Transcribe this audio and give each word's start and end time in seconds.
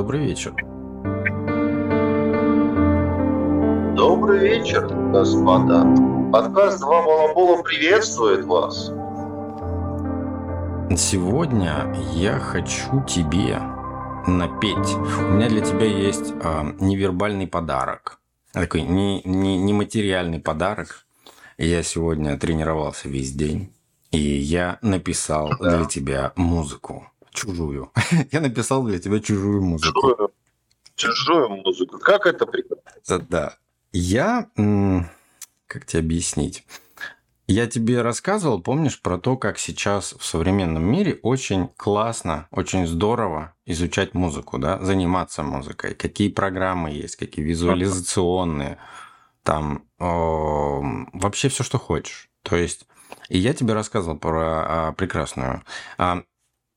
Добрый 0.00 0.28
вечер. 0.28 0.54
Добрый 3.94 4.38
вечер, 4.38 4.88
господа. 5.12 5.84
Подкаст 6.32 6.80
«Два 6.80 7.02
балабола» 7.02 7.62
приветствует 7.62 8.46
вас. 8.46 8.86
Сегодня 10.98 11.94
я 12.14 12.38
хочу 12.38 13.04
тебе 13.04 13.60
напеть. 14.26 14.96
У 15.18 15.32
меня 15.34 15.50
для 15.50 15.60
тебя 15.60 15.84
есть 15.84 16.32
э, 16.32 16.72
невербальный 16.80 17.46
подарок. 17.46 18.20
Такой 18.52 18.80
не, 18.80 19.20
не, 19.24 19.58
нематериальный 19.58 20.40
подарок. 20.40 21.04
Я 21.58 21.82
сегодня 21.82 22.38
тренировался 22.38 23.10
весь 23.10 23.32
день. 23.32 23.70
И 24.12 24.18
я 24.18 24.78
написал 24.80 25.50
да. 25.60 25.76
для 25.76 25.84
тебя 25.84 26.32
музыку. 26.36 27.04
Чужую. 27.32 27.92
я 28.32 28.40
написал 28.40 28.84
для 28.84 28.98
тебя 28.98 29.20
чужую 29.20 29.62
музыку. 29.62 30.00
Чужую, 30.00 30.30
чужую 30.96 31.48
музыку. 31.48 31.98
Как 31.98 32.26
это 32.26 32.46
прекрасно. 32.46 33.26
Да. 33.28 33.56
Я... 33.92 34.48
Как 35.66 35.86
тебе 35.86 36.00
объяснить? 36.00 36.64
Я 37.46 37.66
тебе 37.66 38.02
рассказывал, 38.02 38.62
помнишь, 38.62 39.02
про 39.02 39.18
то, 39.18 39.36
как 39.36 39.58
сейчас 39.58 40.14
в 40.16 40.24
современном 40.24 40.84
мире 40.84 41.18
очень 41.22 41.66
классно, 41.76 42.46
очень 42.52 42.86
здорово 42.86 43.56
изучать 43.66 44.14
музыку, 44.14 44.58
да, 44.58 44.78
заниматься 44.80 45.42
музыкой, 45.42 45.96
какие 45.96 46.28
программы 46.28 46.92
есть, 46.92 47.16
какие 47.16 47.44
визуализационные, 47.44 48.78
там 49.42 49.84
э, 49.98 50.04
вообще 50.04 51.48
все, 51.48 51.64
что 51.64 51.78
хочешь. 51.80 52.30
То 52.42 52.54
есть, 52.54 52.86
и 53.28 53.38
я 53.38 53.52
тебе 53.52 53.74
рассказывал 53.74 54.16
про 54.16 54.42
а, 54.42 54.92
прекрасную 54.92 55.64
а, 55.98 56.22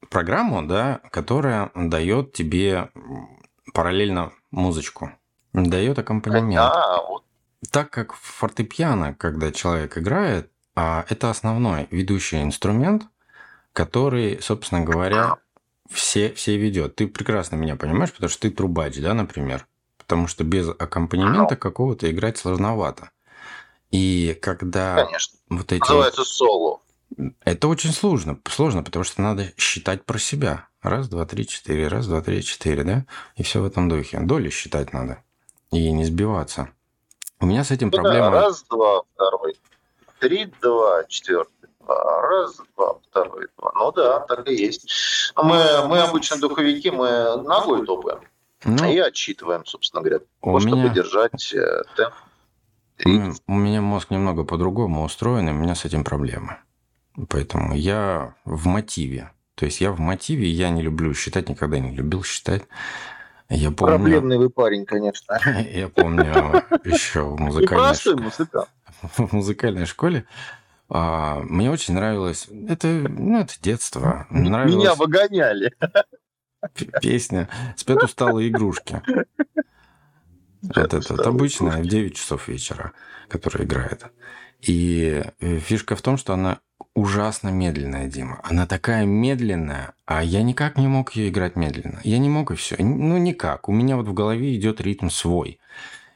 программу, 0.10 0.66
да, 0.66 1.02
которая 1.12 1.72
дает 1.76 2.34
тебе 2.34 2.90
параллельно 3.74 4.32
музычку, 4.52 5.12
дает 5.54 6.00
аккомпанемент. 6.00 6.72
А, 6.74 7.02
вот. 7.04 7.24
Так 7.72 7.90
как 7.90 8.14
фортепиано, 8.14 9.14
когда 9.16 9.52
человек 9.52 9.98
играет, 9.98 10.52
а 10.76 11.06
это 11.10 11.30
основной 11.30 11.88
ведущий 11.92 12.42
инструмент, 12.42 13.04
который, 13.74 14.42
собственно 14.42 14.82
говоря, 14.82 15.38
все, 15.90 16.34
все 16.34 16.58
ведет. 16.58 16.96
Ты 16.96 17.08
прекрасно 17.08 17.56
меня 17.56 17.76
понимаешь, 17.76 18.12
потому 18.12 18.30
что 18.30 18.42
ты 18.42 18.52
трубач, 18.52 18.98
да, 19.00 19.14
например. 19.14 19.68
Потому 19.98 20.28
что 20.28 20.44
без 20.44 20.70
аккомпанемента 20.70 21.56
какого-то 21.56 22.12
играть 22.12 22.38
сложновато. 22.38 23.12
И 23.92 24.38
когда 24.42 25.06
Конечно. 25.06 25.38
вот 25.50 25.72
эти... 25.72 25.80
Называется 25.82 26.24
соло. 26.24 26.82
Это 27.44 27.68
очень 27.68 27.92
сложно. 27.92 28.40
Сложно, 28.50 28.84
потому 28.84 29.04
что 29.04 29.22
надо 29.22 29.52
считать 29.58 30.06
про 30.06 30.18
себя. 30.18 30.68
Раз, 30.82 31.08
два, 31.08 31.26
три, 31.26 31.48
четыре, 31.48 31.88
раз, 31.88 32.08
два, 32.08 32.22
три, 32.22 32.44
четыре, 32.44 32.84
да? 32.84 33.06
И 33.36 33.44
все 33.44 33.62
в 33.62 33.66
этом 33.66 33.90
духе. 33.90 34.20
Доли 34.20 34.50
считать 34.50 34.94
надо. 34.94 35.24
И 35.72 35.92
не 35.92 36.06
сбиваться. 36.06 36.70
У 37.40 37.46
меня 37.46 37.64
с 37.64 37.72
этим 37.72 37.88
ну, 37.88 37.94
проблема... 37.94 38.32
Да, 38.32 38.42
раз, 38.42 38.64
два, 38.70 39.04
второй 39.14 39.56
три, 40.24 40.46
два, 40.62 41.04
четвертый, 41.10 41.70
два, 41.82 42.22
раз, 42.22 42.62
два, 42.76 42.96
второй, 43.10 43.48
два. 43.58 43.72
Ну 43.76 43.92
да, 43.92 44.20
так 44.22 44.48
и 44.48 44.56
есть. 44.56 44.90
Мы, 45.36 45.86
мы 45.88 46.00
обычно 46.00 46.38
духовики, 46.38 46.90
мы 46.92 47.42
ногой 47.44 47.86
топаем. 47.86 48.22
Ну, 48.64 48.90
и 48.90 48.98
отчитываем, 49.00 49.66
собственно 49.66 50.02
говоря, 50.02 50.22
у 50.42 50.58
чтобы 50.60 50.78
меня... 50.78 50.90
держать 50.90 51.54
э, 51.54 51.84
темп. 51.98 53.36
У 53.48 53.54
меня 53.54 53.82
мозг 53.82 54.12
немного 54.12 54.46
по-другому 54.46 55.04
устроен, 55.04 55.50
и 55.50 55.52
у 55.52 55.56
меня 55.56 55.76
с 55.76 55.84
этим 55.84 56.06
проблемы. 56.06 56.58
Поэтому 57.30 57.76
я 57.76 58.36
в 58.46 58.68
мотиве. 58.68 59.32
То 59.56 59.66
есть 59.66 59.82
я 59.82 59.92
в 59.92 60.00
мотиве, 60.00 60.50
я 60.50 60.70
не 60.70 60.82
люблю 60.82 61.14
считать, 61.14 61.50
никогда 61.50 61.80
не 61.80 61.96
любил 61.96 62.24
считать. 62.24 62.64
Я 63.50 63.70
помню... 63.72 63.96
Проблемный 63.96 64.38
вы 64.38 64.50
парень, 64.50 64.86
конечно. 64.86 65.40
Я 65.72 65.90
помню 65.90 66.24
еще 66.84 67.22
в 67.22 67.40
музыкальной 67.40 67.94
школе 67.94 68.32
в 69.18 69.34
музыкальной 69.34 69.86
школе. 69.86 70.26
А, 70.90 71.40
мне 71.42 71.72
очень 71.72 71.94
нравилось. 71.94 72.48
Это, 72.68 72.88
ну, 72.88 73.40
это 73.40 73.54
детство. 73.62 74.28
Нравилось... 74.30 74.76
Меня 74.76 74.96
выгоняли. 74.96 75.74
Песня 77.02 77.50
«Спят 77.76 78.04
усталые 78.04 78.50
игрушки». 78.50 79.02
Вот 80.62 80.94
это 80.94 81.16
обычная 81.28 81.84
в 81.84 81.86
9 81.86 82.16
часов 82.16 82.48
вечера, 82.48 82.94
которая 83.28 83.68
играет. 83.68 84.06
И 84.62 85.22
э, 85.42 85.58
фишка 85.60 85.98
в 85.98 86.02
том, 86.02 86.16
что 86.16 86.32
она 86.32 86.60
ужасно 86.94 87.50
медленная, 87.50 88.08
Дима. 88.08 88.40
Она 88.44 88.66
такая 88.66 89.06
медленная, 89.06 89.94
а 90.06 90.24
я 90.24 90.44
никак 90.44 90.78
не 90.78 90.88
мог 90.88 91.16
ее 91.16 91.30
играть 91.30 91.56
медленно. 91.56 92.00
Я 92.04 92.18
не 92.18 92.30
мог 92.30 92.52
и 92.52 92.56
все. 92.56 92.76
Ну, 92.80 93.18
никак. 93.18 93.70
У 93.70 93.72
меня 93.72 93.98
вот 93.98 94.08
в 94.08 94.14
голове 94.14 94.56
идет 94.56 94.82
ритм 94.82 95.10
свой. 95.10 95.60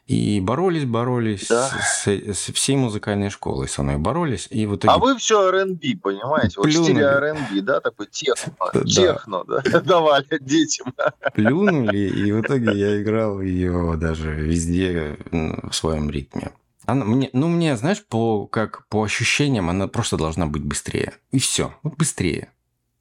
И 0.08 0.40
боролись, 0.40 0.86
боролись 0.86 1.48
да. 1.50 1.68
с, 1.68 2.08
с 2.08 2.54
всей 2.54 2.78
музыкальной 2.78 3.30
школой 3.30 3.68
со 3.68 3.84
мной 3.84 3.98
боролись. 3.98 4.48
И 4.50 4.66
вот 4.66 4.86
итоге... 4.86 4.94
А 4.94 4.98
вы 5.00 5.18
все 5.18 5.50
R&B, 5.50 5.98
понимаете? 6.02 6.54
Вот 6.58 6.72
стиле 6.72 7.04
R&B, 7.04 7.62
да, 7.62 7.82
такой 7.82 8.08
техно, 8.08 8.54
да. 8.74 8.84
техно, 8.86 9.44
да, 9.44 9.62
давали 9.82 10.40
детям. 10.40 10.94
Плюнули, 11.34 12.08
и 12.08 12.32
в 12.32 12.40
итоге 12.40 12.72
я 12.74 13.02
играл 13.02 13.42
ее 13.42 13.98
даже 13.98 14.34
везде 14.34 15.18
в 15.30 15.74
своем 15.74 16.10
ритме. 16.10 16.52
Она 16.88 17.06
мне, 17.06 17.30
ну, 17.34 17.48
мне, 17.48 17.78
знаешь, 17.78 18.04
по, 18.04 18.48
как 18.48 18.88
по 18.88 19.04
ощущениям, 19.04 19.70
она 19.70 19.88
просто 19.88 20.18
должна 20.18 20.48
быть 20.48 20.64
быстрее. 20.64 21.14
И 21.32 21.38
все. 21.38 21.76
Вот 21.84 21.96
быстрее 21.98 22.52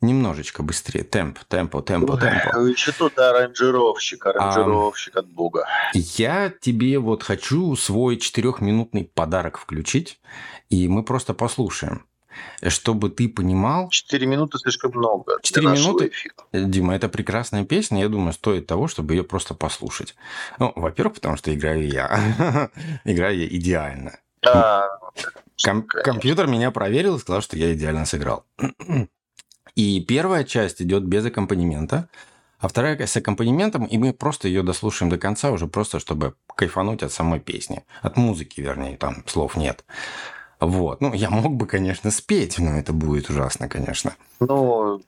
немножечко 0.01 0.63
быстрее. 0.63 1.05
Темп, 1.05 1.39
темпо, 1.49 1.83
темпо, 1.83 2.19
темпо. 2.19 2.59
Еще 2.67 2.93
тут 2.93 3.19
аранжировщик, 3.19 4.27
аранжировщик 4.27 5.17
а, 5.17 5.21
от 5.21 5.29
бога. 5.29 5.67
Я 5.95 6.51
тебе 6.61 6.99
вот 6.99 7.23
хочу 7.23 7.75
свой 7.77 8.19
четырехминутный 8.19 9.05
подарок 9.05 9.59
включить, 9.59 10.21
и 10.69 10.89
мы 10.89 11.03
просто 11.03 11.35
послушаем. 11.35 12.05
Чтобы 12.67 13.11
ты 13.11 13.29
понимал... 13.29 13.89
Четыре 13.91 14.27
минуты 14.27 14.59
слишком 14.59 14.93
много. 14.95 15.39
Четыре 15.43 15.69
минуты? 15.69 16.13
Дима, 16.53 16.95
это 16.95 17.09
прекрасная 17.09 17.65
песня. 17.65 18.03
Я 18.03 18.09
думаю, 18.09 18.33
стоит 18.33 18.67
того, 18.67 18.89
чтобы 18.89 19.15
ее 19.15 19.25
просто 19.25 19.55
послушать. 19.55 20.15
Ну, 20.59 20.73
во-первых, 20.77 21.15
потому 21.15 21.37
что 21.37 21.55
играю 21.55 21.89
я. 21.89 22.71
играю 23.05 23.39
я 23.39 23.47
идеально. 23.47 24.19
Да, 24.43 24.89
Ком- 25.65 25.87
компьютер 25.87 26.47
меня 26.47 26.71
проверил 26.71 27.17
и 27.17 27.19
сказал, 27.19 27.43
что 27.43 27.57
я 27.57 27.73
идеально 27.75 28.05
сыграл. 28.05 28.45
И 29.75 30.01
первая 30.01 30.45
часть 30.45 30.81
идет 30.81 31.05
без 31.05 31.25
аккомпанемента, 31.27 32.09
а 32.59 32.69
вторая 32.69 33.07
с 33.07 33.17
аккомпанементом, 33.17 33.85
и 33.85 33.99
мы 33.99 34.13
просто 34.13 34.49
ее 34.49 34.63
дослушаем 34.63 35.11
до 35.11 35.19
конца, 35.19 35.51
уже 35.51 35.67
просто 35.67 36.01
чтобы 36.01 36.35
кайфануть 36.55 37.03
от 37.03 37.13
самой 37.13 37.41
песни. 37.41 37.85
От 38.01 38.17
музыки, 38.17 38.61
вернее, 38.61 38.97
там 38.97 39.23
слов 39.27 39.57
нет. 39.57 39.85
Вот. 40.61 41.01
Ну, 41.01 41.13
я 41.13 41.31
мог 41.31 41.55
бы, 41.55 41.67
конечно, 41.67 42.11
спеть, 42.11 42.59
но 42.59 42.79
это 42.79 42.93
будет 42.93 43.29
ужасно, 43.29 43.69
конечно. 43.69 44.15
Ну, 44.41 45.03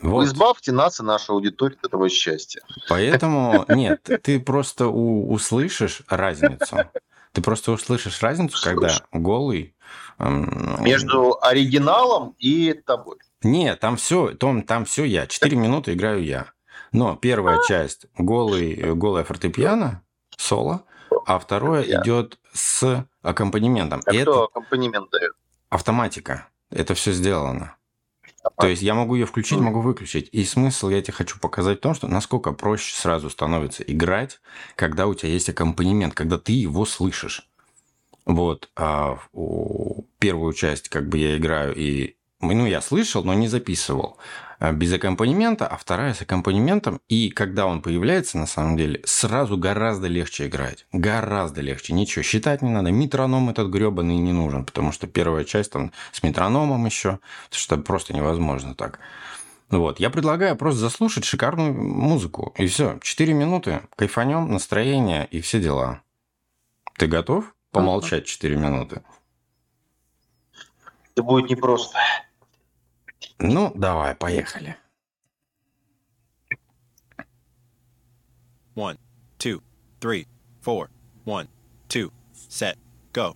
вот. 0.00 0.24
Избавьте 0.24 0.72
нас 0.72 1.00
и 1.00 1.02
нашу 1.02 1.34
аудиторию 1.34 1.78
от 1.80 1.88
этого 1.88 2.08
счастья. 2.08 2.62
Поэтому, 2.88 3.64
нет, 3.68 4.08
ты 4.22 4.38
просто 4.38 4.88
у, 4.88 5.30
услышишь 5.32 6.02
разницу. 6.08 6.76
Ты 7.32 7.42
просто 7.42 7.72
услышишь 7.72 8.22
разницу, 8.22 8.58
когда 8.62 8.90
голый... 9.12 9.74
Эм, 10.18 10.82
Между 10.82 11.38
оригиналом 11.40 12.34
и 12.38 12.72
тобой. 12.72 13.18
Нет, 13.42 13.80
там 13.80 13.96
все, 13.96 14.34
там, 14.34 14.62
там 14.62 14.84
все 14.84 15.04
я. 15.04 15.26
Четыре 15.26 15.56
минуты 15.56 15.92
играю 15.92 16.24
я. 16.24 16.46
Но 16.92 17.16
первая 17.16 17.60
часть 17.68 18.06
голый, 18.16 18.94
голая 18.94 19.24
фортепиано, 19.24 20.02
соло, 20.36 20.84
а 21.28 21.38
второе 21.38 21.84
я. 21.84 22.00
идет 22.00 22.38
с 22.54 23.06
аккомпанементом. 23.20 24.00
А 24.06 24.14
это 24.14 24.44
аккомпанемент 24.44 25.10
дает? 25.10 25.32
Автоматика. 25.68 26.48
Это 26.70 26.94
все 26.94 27.12
сделано. 27.12 27.76
То 28.56 28.66
есть 28.66 28.80
я 28.80 28.94
могу 28.94 29.14
ее 29.14 29.26
включить, 29.26 29.58
могу 29.58 29.80
выключить. 29.82 30.30
И 30.32 30.42
смысл 30.44 30.88
я 30.88 31.02
тебе 31.02 31.12
хочу 31.12 31.38
показать 31.38 31.78
в 31.78 31.80
том, 31.82 31.94
что 31.94 32.08
насколько 32.08 32.52
проще 32.52 32.96
сразу 32.96 33.28
становится 33.28 33.82
играть, 33.82 34.40
когда 34.74 35.06
у 35.06 35.12
тебя 35.12 35.30
есть 35.30 35.50
аккомпанемент, 35.50 36.14
когда 36.14 36.38
ты 36.38 36.52
его 36.52 36.86
слышишь. 36.86 37.46
Вот. 38.24 38.70
А 38.74 39.18
первую 40.18 40.54
часть 40.54 40.88
как 40.88 41.10
бы 41.10 41.18
я 41.18 41.36
играю 41.36 41.74
и 41.76 42.16
ну, 42.40 42.64
я 42.66 42.80
слышал, 42.80 43.22
но 43.22 43.34
не 43.34 43.48
записывал 43.48 44.16
без 44.60 44.92
аккомпанемента, 44.92 45.66
а 45.66 45.76
вторая 45.76 46.14
с 46.14 46.22
аккомпанементом. 46.22 47.00
И 47.08 47.30
когда 47.30 47.66
он 47.66 47.80
появляется, 47.80 48.38
на 48.38 48.46
самом 48.46 48.76
деле, 48.76 49.00
сразу 49.04 49.56
гораздо 49.56 50.08
легче 50.08 50.46
играть. 50.46 50.86
Гораздо 50.92 51.60
легче. 51.60 51.92
Ничего, 51.92 52.22
считать 52.22 52.62
не 52.62 52.70
надо. 52.70 52.90
Метроном 52.90 53.50
этот 53.50 53.68
гребаный 53.68 54.16
не 54.16 54.32
нужен, 54.32 54.64
потому 54.64 54.92
что 54.92 55.06
первая 55.06 55.44
часть 55.44 55.72
там 55.72 55.92
с 56.12 56.22
метрономом 56.22 56.86
еще, 56.86 57.20
что 57.50 57.76
просто 57.76 58.14
невозможно 58.14 58.74
так. 58.74 58.98
Вот, 59.70 60.00
я 60.00 60.08
предлагаю 60.08 60.56
просто 60.56 60.80
заслушать 60.80 61.24
шикарную 61.24 61.74
музыку. 61.74 62.54
И 62.56 62.66
все, 62.66 62.98
4 63.02 63.34
минуты, 63.34 63.82
кайфанем, 63.96 64.50
настроение 64.50 65.28
и 65.30 65.40
все 65.42 65.60
дела. 65.60 66.00
Ты 66.96 67.06
готов 67.06 67.54
помолчать 67.70 68.24
4 68.24 68.56
минуты? 68.56 69.02
Это 71.12 71.22
будет 71.22 71.50
непросто. 71.50 71.98
Ну, 73.40 73.72
давай, 73.74 74.14
поехали. 74.14 74.76
One, 78.74 78.98
two, 79.38 79.62
three, 80.00 80.26
four. 80.60 80.90
One, 81.24 81.48
two, 81.88 82.12
set, 82.32 82.78
go. 83.12 83.34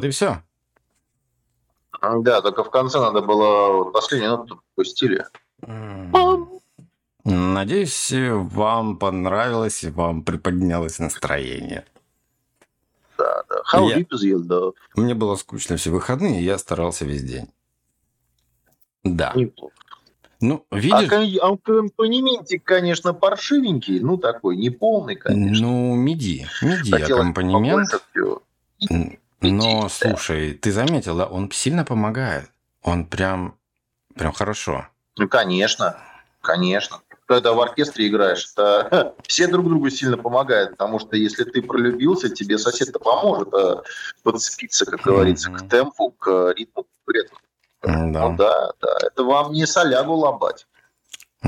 Вот 0.00 0.06
и 0.06 0.10
все. 0.10 0.42
Да, 2.00 2.40
только 2.40 2.64
в 2.64 2.70
конце 2.70 2.98
надо 2.98 3.20
было 3.20 3.90
последнюю 3.90 4.38
ноту 4.38 4.62
пустили. 4.74 5.26
Надеюсь, 7.24 8.10
вам 8.14 8.96
понравилось, 8.96 9.84
вам 9.84 10.22
приподнялось 10.24 10.98
настроение. 11.00 11.84
Да, 13.18 13.42
да. 13.50 13.56
How 13.70 13.88
Я- 13.90 14.00
is 14.00 14.46
love? 14.48 14.72
Мне 14.96 15.12
было 15.14 15.36
скучно 15.36 15.76
все 15.76 15.90
выходные, 15.90 16.40
и 16.40 16.44
я 16.44 16.56
старался 16.56 17.04
весь 17.04 17.22
день. 17.22 17.50
Да. 19.04 19.32
Неплохо. 19.34 19.74
Ну, 20.40 20.64
А 20.70 20.78
видишь, 20.78 21.12
а 21.12 21.48
аккомпанементик, 21.52 22.64
конечно, 22.64 23.12
паршивенький, 23.12 24.00
ну 24.00 24.16
такой, 24.16 24.56
неполный, 24.56 25.16
конечно. 25.16 25.66
ну, 25.66 25.94
миди, 25.94 26.46
миди 26.62 26.90
Хотелось 26.90 27.10
аккомпанемент. 27.10 27.90
Но, 29.40 29.88
слушай, 29.88 30.54
ты 30.54 30.72
заметил, 30.72 31.16
да, 31.16 31.26
он 31.26 31.50
сильно 31.50 31.84
помогает. 31.84 32.50
Он 32.82 33.06
прям, 33.06 33.56
прям 34.14 34.32
хорошо. 34.32 34.86
Ну, 35.16 35.28
конечно, 35.28 35.96
конечно. 36.40 37.00
когда 37.26 37.52
в 37.52 37.60
оркестре 37.60 38.08
играешь, 38.08 38.52
это 38.52 39.14
все 39.26 39.46
друг 39.46 39.68
другу 39.68 39.88
сильно 39.90 40.18
помогают, 40.18 40.72
потому 40.72 40.98
что 40.98 41.16
если 41.16 41.44
ты 41.44 41.62
пролюбился, 41.62 42.28
тебе 42.28 42.58
сосед-то 42.58 42.98
поможет 42.98 43.52
а, 43.54 43.82
подцепиться, 44.22 44.84
как 44.84 45.00
говорится, 45.00 45.50
mm-hmm. 45.50 45.66
к 45.66 45.68
темпу, 45.70 46.10
к 46.10 46.52
ритму, 46.56 46.84
к 46.84 47.12
ритму. 47.12 47.38
Да. 47.82 48.28
Ну 48.28 48.36
да, 48.36 48.72
да, 48.80 48.98
это 49.00 49.24
вам 49.24 49.52
не 49.52 49.66
солягу 49.66 50.14
лобать. 50.14 50.66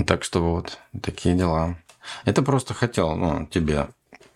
Так 0.06 0.24
что 0.24 0.40
вот, 0.40 0.78
такие 1.02 1.34
дела. 1.34 1.76
Это 2.24 2.42
просто 2.42 2.72
хотел 2.74 3.14
ну, 3.14 3.46
тебе 3.46 3.88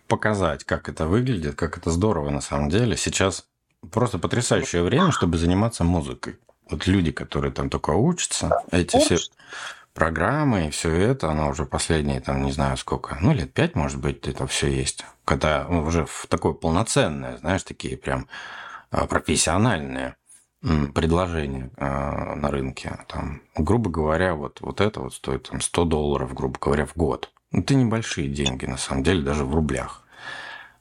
показать, 0.07 0.63
как 0.63 0.89
это 0.89 1.07
выглядит, 1.07 1.55
как 1.55 1.77
это 1.77 1.91
здорово 1.91 2.29
на 2.29 2.41
самом 2.41 2.69
деле. 2.69 2.97
Сейчас 2.97 3.45
просто 3.91 4.19
потрясающее 4.19 4.83
время, 4.83 5.11
чтобы 5.11 5.37
заниматься 5.37 5.83
музыкой. 5.83 6.37
Вот 6.69 6.87
люди, 6.87 7.11
которые 7.11 7.51
там 7.51 7.69
только 7.69 7.91
учатся, 7.91 8.63
эти 8.71 8.97
все 8.97 9.17
программы 9.93 10.67
и 10.67 10.69
все 10.69 10.91
это, 10.91 11.31
оно 11.31 11.49
уже 11.49 11.65
последние, 11.65 12.21
там, 12.21 12.43
не 12.43 12.51
знаю 12.51 12.77
сколько, 12.77 13.17
ну, 13.19 13.33
лет 13.33 13.51
пять, 13.51 13.73
может 13.73 13.99
быть, 13.99 14.27
это 14.27 14.45
все 14.45 14.67
есть. 14.67 15.03
Когда 15.25 15.65
ну, 15.67 15.83
уже 15.83 16.05
в 16.05 16.27
такое 16.27 16.53
полноценное, 16.53 17.37
знаешь, 17.37 17.63
такие 17.63 17.97
прям 17.97 18.27
а, 18.91 19.07
профессиональные 19.07 20.15
предложения 20.93 21.71
а, 21.77 22.35
на 22.35 22.51
рынке. 22.51 22.97
Там, 23.07 23.41
грубо 23.55 23.89
говоря, 23.89 24.35
вот, 24.35 24.61
вот 24.61 24.81
это 24.81 24.99
вот 24.99 25.15
стоит 25.15 25.49
там, 25.49 25.61
100 25.61 25.85
долларов, 25.85 26.33
грубо 26.33 26.59
говоря, 26.59 26.85
в 26.85 26.95
год. 26.95 27.31
Это 27.51 27.75
небольшие 27.75 28.27
деньги, 28.27 28.65
на 28.65 28.77
самом 28.77 29.03
деле, 29.03 29.21
даже 29.21 29.45
в 29.45 29.53
рублях. 29.53 30.03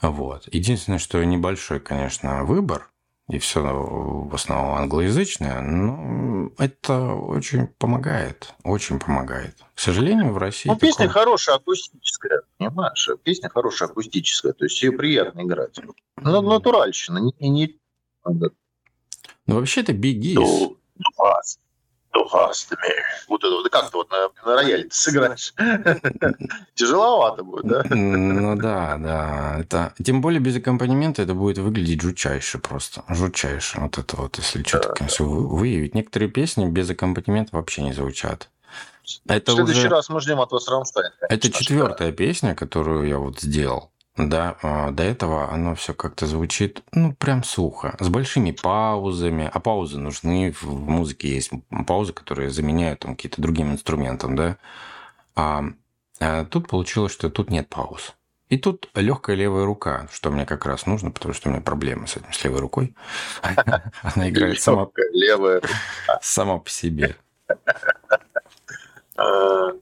Вот. 0.03 0.49
Единственное, 0.53 0.99
что 0.99 1.23
небольшой, 1.25 1.81
конечно, 1.81 2.45
выбор, 2.45 2.91
и 3.29 3.39
все 3.39 3.61
в 3.61 4.33
основном 4.35 4.77
англоязычное, 4.77 5.61
но 5.61 6.51
это 6.59 7.13
очень 7.15 7.67
помогает, 7.67 8.55
очень 8.63 9.01
помогает. 9.01 9.57
К 9.75 9.81
сожалению, 9.81 10.33
в 10.33 10.39
России... 10.39 10.69
Ну, 10.69 10.77
песня 10.77 11.07
такое... 11.07 11.23
хорошая, 11.25 11.57
акустическая, 11.57 12.43
понимаешь? 12.59 13.09
Песня 13.25 13.49
хорошая, 13.49 13.89
акустическая, 13.89 14.53
то 14.53 14.65
есть 14.65 14.81
ее 14.83 14.93
приятно 14.93 15.41
играть. 15.41 15.81
Ну, 16.17 16.43
натуральщина, 16.43 17.19
не... 17.19 17.49
не... 17.49 17.77
Ну, 18.25 18.51
вообще 19.47 19.81
это 19.81 19.93
бигис. 19.93 20.37
Ну, 20.37 20.77
вот 22.25 23.45
это 23.45 23.51
вот, 23.51 23.69
как 23.71 23.91
ты 23.91 23.97
вот 23.97 24.11
на, 24.11 24.29
на 24.45 24.57
рояле 24.57 24.89
сыграешь? 24.91 25.55
Тяжеловато 26.75 27.43
будет, 27.43 27.67
да? 27.67 27.85
Ну 27.91 28.57
да, 28.57 28.97
да. 28.99 29.57
Это, 29.61 29.95
тем 30.03 30.21
более 30.21 30.41
без 30.41 30.57
аккомпанемента 30.57 31.23
это 31.23 31.35
будет 31.35 31.59
выглядеть 31.59 32.01
жутчайше 32.01 32.59
просто. 32.59 33.05
Жутчайше. 33.09 33.81
Вот 33.81 33.99
это 33.99 34.17
вот, 34.17 34.39
если 34.39 34.63
что-то, 34.63 34.95
конечно, 34.95 35.25
выявить. 35.27 35.95
Некоторые 35.95 36.31
песни 36.31 36.67
без 36.67 36.91
аккомпанемента 36.91 37.57
вообще 37.57 37.83
не 37.83 37.93
звучат. 37.93 38.49
Это 39.29 39.53
в 39.53 39.55
следующий 39.55 39.81
уже... 39.81 39.89
раз 39.89 40.09
мы 40.09 40.21
ждем 40.21 40.41
от 40.41 40.51
вас 40.51 40.69
Рамштайн. 40.69 41.13
Это 41.29 41.51
четвертая 41.51 42.13
песня, 42.13 42.55
которую 42.55 43.07
я 43.07 43.19
вот 43.19 43.41
сделал. 43.41 43.91
Да, 44.17 44.57
а, 44.63 44.91
до 44.93 45.03
этого 45.03 45.51
оно 45.53 45.75
все 45.75 45.93
как-то 45.93 46.27
звучит, 46.27 46.83
ну, 46.93 47.13
прям 47.13 47.45
сухо, 47.45 47.97
с 48.01 48.09
большими 48.09 48.51
паузами. 48.51 49.51
А 49.53 49.61
паузы 49.61 49.99
нужны, 49.99 50.55
в 50.59 50.89
музыке 50.89 51.29
есть 51.29 51.51
паузы, 51.87 52.15
которые 52.15 52.51
заменяют 52.51 53.01
там 53.01 53.15
какие-то 53.15 53.43
другим 53.43 53.73
инструментом, 53.73 54.35
да. 54.35 54.57
А, 55.35 55.65
а 56.19 56.47
тут 56.47 56.69
получилось, 56.69 57.13
что 57.13 57.29
тут 57.29 57.51
нет 57.51 57.69
пауз. 57.69 58.15
И 58.49 58.57
тут 58.57 58.89
легкая 58.95 59.37
левая 59.37 59.67
рука, 59.67 60.09
что 60.11 60.31
мне 60.31 60.47
как 60.47 60.65
раз 60.65 60.87
нужно, 60.87 61.11
потому 61.11 61.35
что 61.35 61.49
у 61.49 61.53
меня 61.53 61.61
проблемы 61.61 62.07
с 62.07 62.17
этим, 62.17 62.33
с 62.33 62.43
левой 62.43 62.61
рукой. 62.61 62.95
Она 63.43 64.31
играет 64.31 64.63
сама, 64.63 64.89
левая 65.13 65.61
сама 66.23 66.59
по 66.59 66.71
себе. 66.71 67.17
А, 69.17 69.73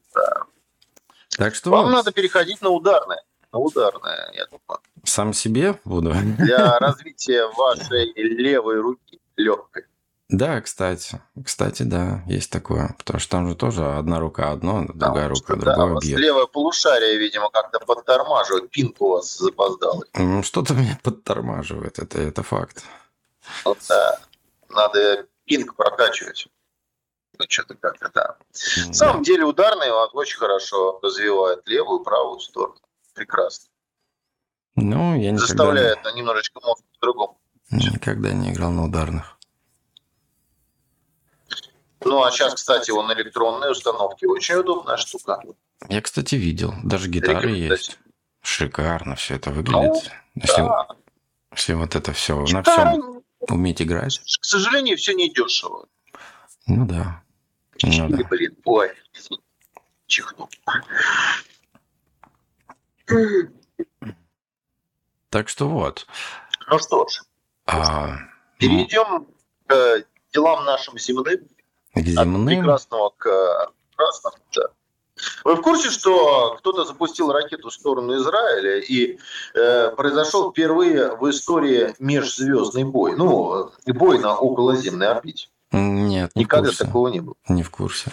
так 1.37 1.55
что 1.55 1.71
Вам 1.71 1.93
надо 1.93 2.11
переходить 2.11 2.63
на 2.63 2.71
ударное 2.71 3.23
ударная, 3.59 4.31
я 4.35 4.47
думаю. 4.47 4.81
Сам 5.05 5.33
себе 5.33 5.79
буду? 5.85 6.13
Для 6.39 6.79
развития 6.79 7.47
вашей 7.49 8.13
левой 8.15 8.81
руки 8.81 9.21
легкой. 9.37 9.85
Да, 10.31 10.61
кстати. 10.61 11.21
Кстати, 11.45 11.83
да, 11.83 12.23
есть 12.27 12.51
такое. 12.51 12.95
Потому 12.99 13.21
что 13.21 13.31
там 13.31 13.49
же 13.49 13.55
тоже 13.55 13.85
одна 13.85 14.19
рука 14.19 14.51
одно, 14.51 14.85
другая 14.87 15.29
да, 15.29 15.29
рука 15.29 15.57
другое 15.57 15.95
да, 15.95 16.01
бьет. 16.01 16.19
Левое 16.19 16.47
полушарие, 16.47 17.19
видимо, 17.19 17.51
как-то 17.51 17.79
подтормаживает. 17.81 18.71
Пинк 18.71 19.01
у 19.01 19.11
вас 19.11 19.37
запоздал. 19.37 20.03
Что-то 20.43 20.75
меня 20.75 20.99
подтормаживает, 21.03 21.99
это, 21.99 22.21
это 22.21 22.43
факт. 22.43 22.85
Вот, 23.65 23.79
да. 23.89 24.19
Надо 24.71 25.27
пинг 25.45 25.77
прокачивать. 25.77 26.49
Ну, 27.39 27.45
что-то 27.49 27.75
как-то, 27.75 28.11
да. 28.15 28.37
да. 28.37 28.87
На 28.87 28.95
самом 28.95 29.23
деле 29.23 29.45
ударные 29.45 29.93
очень 29.93 30.39
хорошо 30.39 31.01
развивает 31.03 31.67
левую 31.67 32.01
и 32.01 32.05
правую 32.05 32.41
сторону 32.41 32.79
прекрасно. 33.15 33.69
Ну, 34.77 35.15
я 35.15 35.31
никогда... 35.31 35.47
Заставляет 35.47 36.05
на 36.05 36.13
немножечко 36.13 36.61
мозг 36.61 36.83
по-другому. 36.99 37.39
Никогда 37.71 38.33
не 38.33 38.53
играл 38.53 38.71
на 38.73 38.85
ударных. 38.85 39.39
Ну, 42.05 42.23
а 42.23 42.31
сейчас, 42.31 42.55
кстати, 42.55 42.91
он 42.91 43.13
электронные 43.13 43.71
установки. 43.71 44.27
Очень 44.27 44.57
удобная 44.57 44.97
штука. 44.97 45.41
Я, 45.89 46.03
кстати, 46.03 46.35
видел. 46.35 46.75
Даже 46.83 47.09
гитары 47.09 47.51
есть. 47.51 47.99
Шикарно 48.43 49.15
все 49.17 49.37
это 49.37 49.51
выглядит. 49.51 50.13
Ну, 50.35 50.43
если, 50.43 50.63
да. 50.63 50.89
если 51.53 51.73
вот 51.75 51.97
это 51.97 52.13
все 52.13 52.39
на 52.47 52.63
всем 52.63 53.23
уметь 53.41 53.81
играть. 53.81 54.19
К 54.19 54.45
сожалению, 54.45 54.99
все 54.99 55.15
не 55.15 55.33
дешево. 55.33 55.87
Ну 56.67 56.87
да. 56.87 57.23
Ну, 57.83 58.09
да. 58.09 58.25
Блин, 58.29 58.55
ой, 58.65 58.93
чихнул. 60.07 60.51
Так 65.31 65.49
что 65.49 65.69
вот. 65.69 66.07
Ну 66.71 66.79
что 66.79 67.07
ж, 67.09 67.23
а, 67.67 68.19
перейдем 68.59 69.27
к 69.67 70.05
делам 70.33 70.65
нашим 70.65 70.99
земным. 70.99 71.41
К 71.95 72.01
земным? 72.01 72.43
От 72.43 72.49
прекрасного 72.49 73.11
к 73.17 73.73
красному, 73.97 74.37
да. 74.55 74.63
Вы 75.45 75.55
в 75.55 75.63
курсе, 75.63 75.91
что 75.91 76.57
кто-то 76.59 76.85
запустил 76.85 77.31
ракету 77.33 77.71
в 77.71 77.73
сторону 77.73 78.17
Израиля 78.17 78.81
и 78.81 79.19
э, 79.55 79.91
произошел 79.91 80.51
впервые 80.51 81.17
в 81.17 81.31
истории 81.31 81.95
межзвездный 82.01 82.85
бой? 82.85 83.15
Ну, 83.17 83.71
бой 83.87 84.19
на 84.19 84.37
околоземной 84.37 85.09
орбите. 85.09 85.49
Нет, 85.71 86.33
не 86.35 86.43
Никогда 86.43 86.67
в 86.67 86.71
курсе. 86.71 86.85
такого 86.85 87.09
не 87.09 87.21
было. 87.21 87.35
Не 87.49 87.63
в 87.63 87.71
курсе. 87.71 88.11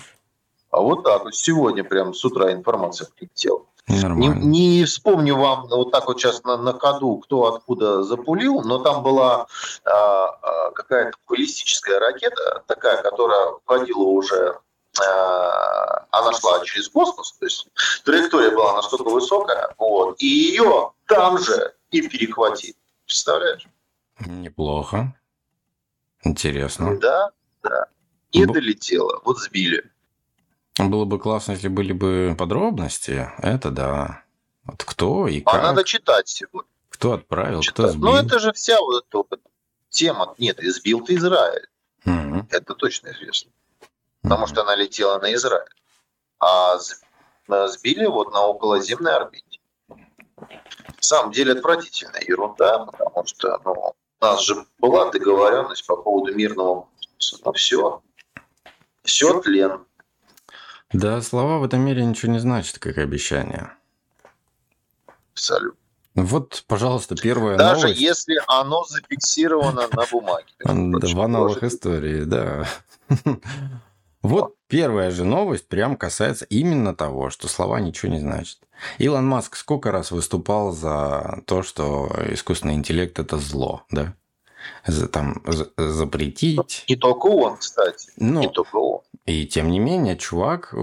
А 0.70 0.80
вот 0.80 1.04
так 1.04 1.24
вот 1.24 1.36
сегодня 1.36 1.84
прям 1.84 2.14
с 2.14 2.24
утра 2.24 2.54
информация 2.54 3.10
прилетела. 3.16 3.66
Не, 3.88 4.28
не 4.28 4.86
вспомню 4.86 5.36
вам 5.36 5.68
вот 5.68 5.92
так 5.92 6.08
вот 6.08 6.20
сейчас 6.20 6.44
на, 6.44 6.58
на 6.58 6.74
ходу, 6.74 7.18
кто 7.18 7.54
откуда 7.54 8.04
запулил, 8.04 8.62
но 8.62 8.80
там 8.80 9.04
была 9.04 9.48
а, 9.84 10.72
какая-то 10.72 11.18
баллистическая 11.28 12.00
ракета, 12.00 12.64
такая, 12.68 13.02
которая 13.02 13.54
входила 13.66 14.04
уже 14.04 14.60
а, 15.00 16.06
она 16.12 16.34
шла 16.34 16.64
через 16.64 16.90
космос, 16.90 17.34
то 17.34 17.46
есть 17.46 17.68
траектория 18.06 18.52
была 18.52 18.76
настолько 18.76 19.10
высокая, 19.10 19.74
вот, 19.78 20.22
и 20.22 20.28
ее 20.28 20.92
там 21.08 21.38
же 21.38 21.74
и 21.90 22.08
перехватили. 22.08 22.76
Представляешь? 23.06 23.68
Неплохо. 24.20 25.16
Интересно. 26.24 26.98
Да, 27.00 27.32
да. 27.64 27.88
И 28.32 28.46
Б... 28.46 28.54
долетело, 28.54 29.22
вот 29.26 29.40
сбили. 29.40 29.92
Было 30.90 31.06
бы 31.06 31.20
классно, 31.20 31.54
если 31.54 31.68
были 31.68 31.94
бы 31.94 32.36
подробности. 32.38 33.30
Это 33.38 33.70
да. 33.72 34.24
Вот 34.64 34.84
кто 34.84 35.28
и 35.28 35.42
а 35.42 35.52
как. 35.52 35.60
А 35.60 35.64
надо 35.64 35.84
читать 35.84 36.28
сегодня. 36.28 36.70
Кто 36.90 37.14
отправил, 37.14 37.62
читать. 37.62 37.74
кто 37.74 37.88
сбил. 37.90 38.12
Ну, 38.12 38.16
это 38.16 38.40
же 38.40 38.54
вся 38.54 38.80
вот 38.80 39.06
эта 39.10 39.40
тема. 39.90 40.36
Нет, 40.38 40.60
избил 40.62 41.02
ты 41.02 41.16
Израиль. 41.16 41.68
Угу. 42.06 42.48
Это 42.50 42.76
точно 42.76 43.10
известно. 43.10 43.52
Потому 44.22 44.44
угу. 44.44 44.50
что 44.50 44.62
она 44.62 44.76
летела 44.76 45.20
на 45.20 45.34
Израиль. 45.34 45.70
А 46.40 46.78
сбили 47.68 48.06
вот 48.06 48.32
на 48.34 48.42
околоземной 48.42 49.16
орбите. 49.16 49.60
На 49.98 50.48
самом 51.00 51.32
деле 51.32 51.54
отвратительная 51.54 52.22
ерунда, 52.22 52.86
потому 52.86 53.26
что 53.26 53.60
ну, 53.66 53.72
у 53.74 54.26
нас 54.26 54.42
же 54.44 54.66
была 54.80 55.12
договоренность 55.12 55.86
по 55.86 55.96
поводу 55.96 56.36
мирного 56.36 56.88
но 57.46 57.54
все. 57.54 58.02
Все 59.04 59.42
тлен. 59.42 59.86
Да, 60.94 61.22
слова 61.22 61.60
в 61.60 61.64
этом 61.64 61.82
мире 61.82 62.06
ничего 62.06 62.32
не 62.32 62.40
значат, 62.40 62.80
как 62.80 62.98
обещания. 62.98 63.74
Абсолютно. 65.34 65.78
Вот, 66.14 66.66
пожалуйста, 66.68 67.16
первая 67.16 67.58
Даже 67.58 67.82
новость. 67.82 68.00
Даже 68.00 68.04
если 68.04 68.42
оно 68.48 68.84
зафиксировано 68.84 69.88
на 69.92 70.06
бумаге. 70.12 70.48
В 70.64 71.22
аналах 71.22 71.64
истории, 71.64 72.24
да. 72.24 72.68
Вот 74.22 74.56
первая 74.68 75.10
же 75.10 75.24
новость 75.24 75.68
прям 75.68 75.96
касается 75.96 76.46
именно 76.46 76.96
того, 76.96 77.32
что 77.32 77.48
слова 77.48 77.80
ничего 77.80 78.12
не 78.12 78.20
значат. 78.20 78.60
Илон 79.00 79.26
Маск 79.26 79.56
сколько 79.56 79.92
раз 79.92 80.12
выступал 80.12 80.74
за 80.74 81.42
то, 81.48 81.64
что 81.64 82.12
искусственный 82.30 82.76
интеллект 82.76 83.18
это 83.18 83.38
зло, 83.38 83.84
да? 83.90 84.14
За, 84.86 85.08
там, 85.08 85.42
запретить. 85.76 86.86
Не 86.88 86.96
только 86.96 87.26
он, 87.26 87.58
кстати. 87.58 88.12
Ну, 88.18 88.42
не 88.42 88.50
только 88.50 88.76
он. 88.76 89.02
И 89.32 89.46
тем 89.46 89.72
не 89.72 89.80
менее, 89.80 90.18
чувак 90.18 90.74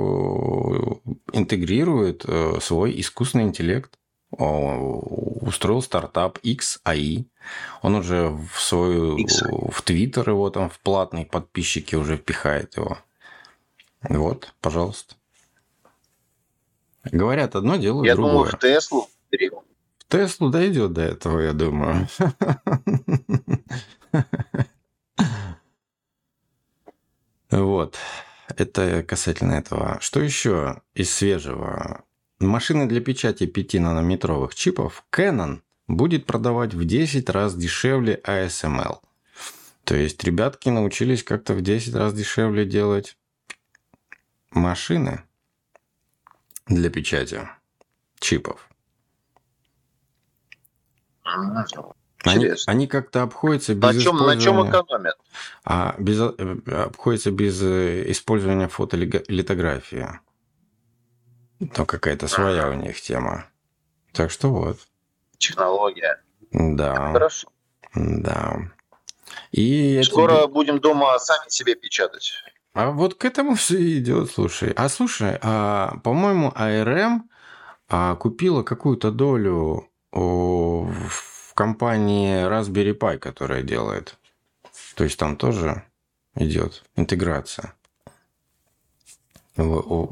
интегрирует 1.32 2.24
свой 2.62 2.98
искусственный 2.98 3.44
интеллект 3.44 3.98
устроил 4.30 5.82
стартап 5.82 6.38
XAI. 6.38 7.26
Он 7.82 7.94
уже 7.94 8.30
в 8.30 8.58
свою 8.60 9.16
X. 9.16 9.42
в 9.42 9.82
Твиттер 9.82 10.30
его 10.30 10.48
там 10.50 10.70
в 10.70 10.78
платные 10.80 11.26
подписчики 11.26 11.94
уже 11.94 12.16
впихает 12.16 12.76
его. 12.76 12.98
Вот, 14.02 14.54
пожалуйста. 14.60 15.14
Говорят 17.04 17.54
одно, 17.54 17.76
делают 17.76 18.06
я 18.06 18.14
другое. 18.14 18.32
Я 18.32 18.40
думаю, 18.40 18.56
в 18.56 18.58
Теслу. 18.60 19.08
В 19.98 20.04
Теслу 20.08 20.50
дойдет 20.50 20.92
до 20.94 21.02
этого, 21.02 21.40
я 21.40 21.52
думаю. 21.52 22.08
Вот. 27.50 27.96
Это 28.58 29.04
касательно 29.04 29.52
этого. 29.52 29.98
Что 30.00 30.20
еще 30.20 30.82
из 30.92 31.14
свежего? 31.14 32.04
Машины 32.40 32.86
для 32.86 33.00
печати 33.00 33.44
5-нанометровых 33.44 34.52
чипов 34.52 35.04
Canon 35.12 35.60
будет 35.86 36.26
продавать 36.26 36.74
в 36.74 36.84
10 36.84 37.30
раз 37.30 37.54
дешевле 37.54 38.20
ASML. 38.26 38.98
То 39.84 39.94
есть 39.94 40.24
ребятки 40.24 40.70
научились 40.70 41.22
как-то 41.22 41.54
в 41.54 41.60
10 41.60 41.94
раз 41.94 42.12
дешевле 42.12 42.66
делать 42.66 43.16
машины 44.50 45.22
для 46.66 46.90
печати 46.90 47.48
чипов. 48.18 48.68
Они, 52.24 52.50
они 52.66 52.86
как-то 52.88 53.22
обходятся 53.22 53.74
без 53.74 53.82
на 53.82 53.92
чем, 53.92 54.16
использования... 54.16 54.34
На 54.34 54.42
чем 54.42 54.70
экономят? 54.70 55.14
А, 55.64 55.94
без, 55.98 56.20
э, 56.20 56.56
обходятся 56.84 57.30
без 57.30 57.62
э, 57.62 58.10
использования 58.10 58.68
фотолитографии. 58.68 60.08
То 61.74 61.86
какая-то 61.86 62.26
своя 62.28 62.68
у 62.68 62.74
них 62.74 63.00
тема. 63.00 63.46
Так 64.12 64.30
что 64.30 64.50
вот. 64.50 64.78
Технология. 65.38 66.20
Да. 66.50 67.12
Хорошо. 67.12 67.48
Да. 67.94 68.56
И 69.52 70.02
Скоро 70.02 70.38
тебе... 70.38 70.48
будем 70.48 70.80
дома 70.80 71.18
сами 71.18 71.48
себе 71.48 71.74
печатать. 71.76 72.32
А 72.74 72.90
вот 72.90 73.14
к 73.14 73.24
этому 73.24 73.54
все 73.54 73.98
идет, 73.98 74.30
слушай. 74.30 74.72
А 74.76 74.88
слушай, 74.88 75.38
а, 75.40 75.98
по-моему, 76.02 76.52
АРМ 76.54 77.28
а, 77.88 78.14
купила 78.16 78.62
какую-то 78.62 79.10
долю 79.10 79.88
о, 80.12 80.84
в 80.84 81.37
компании 81.58 82.46
Raspberry 82.46 82.96
Pi, 82.96 83.18
которая 83.18 83.62
делает. 83.62 84.16
То 84.94 85.02
есть 85.02 85.18
там 85.18 85.36
тоже 85.36 85.82
идет 86.36 86.84
интеграция 86.94 87.74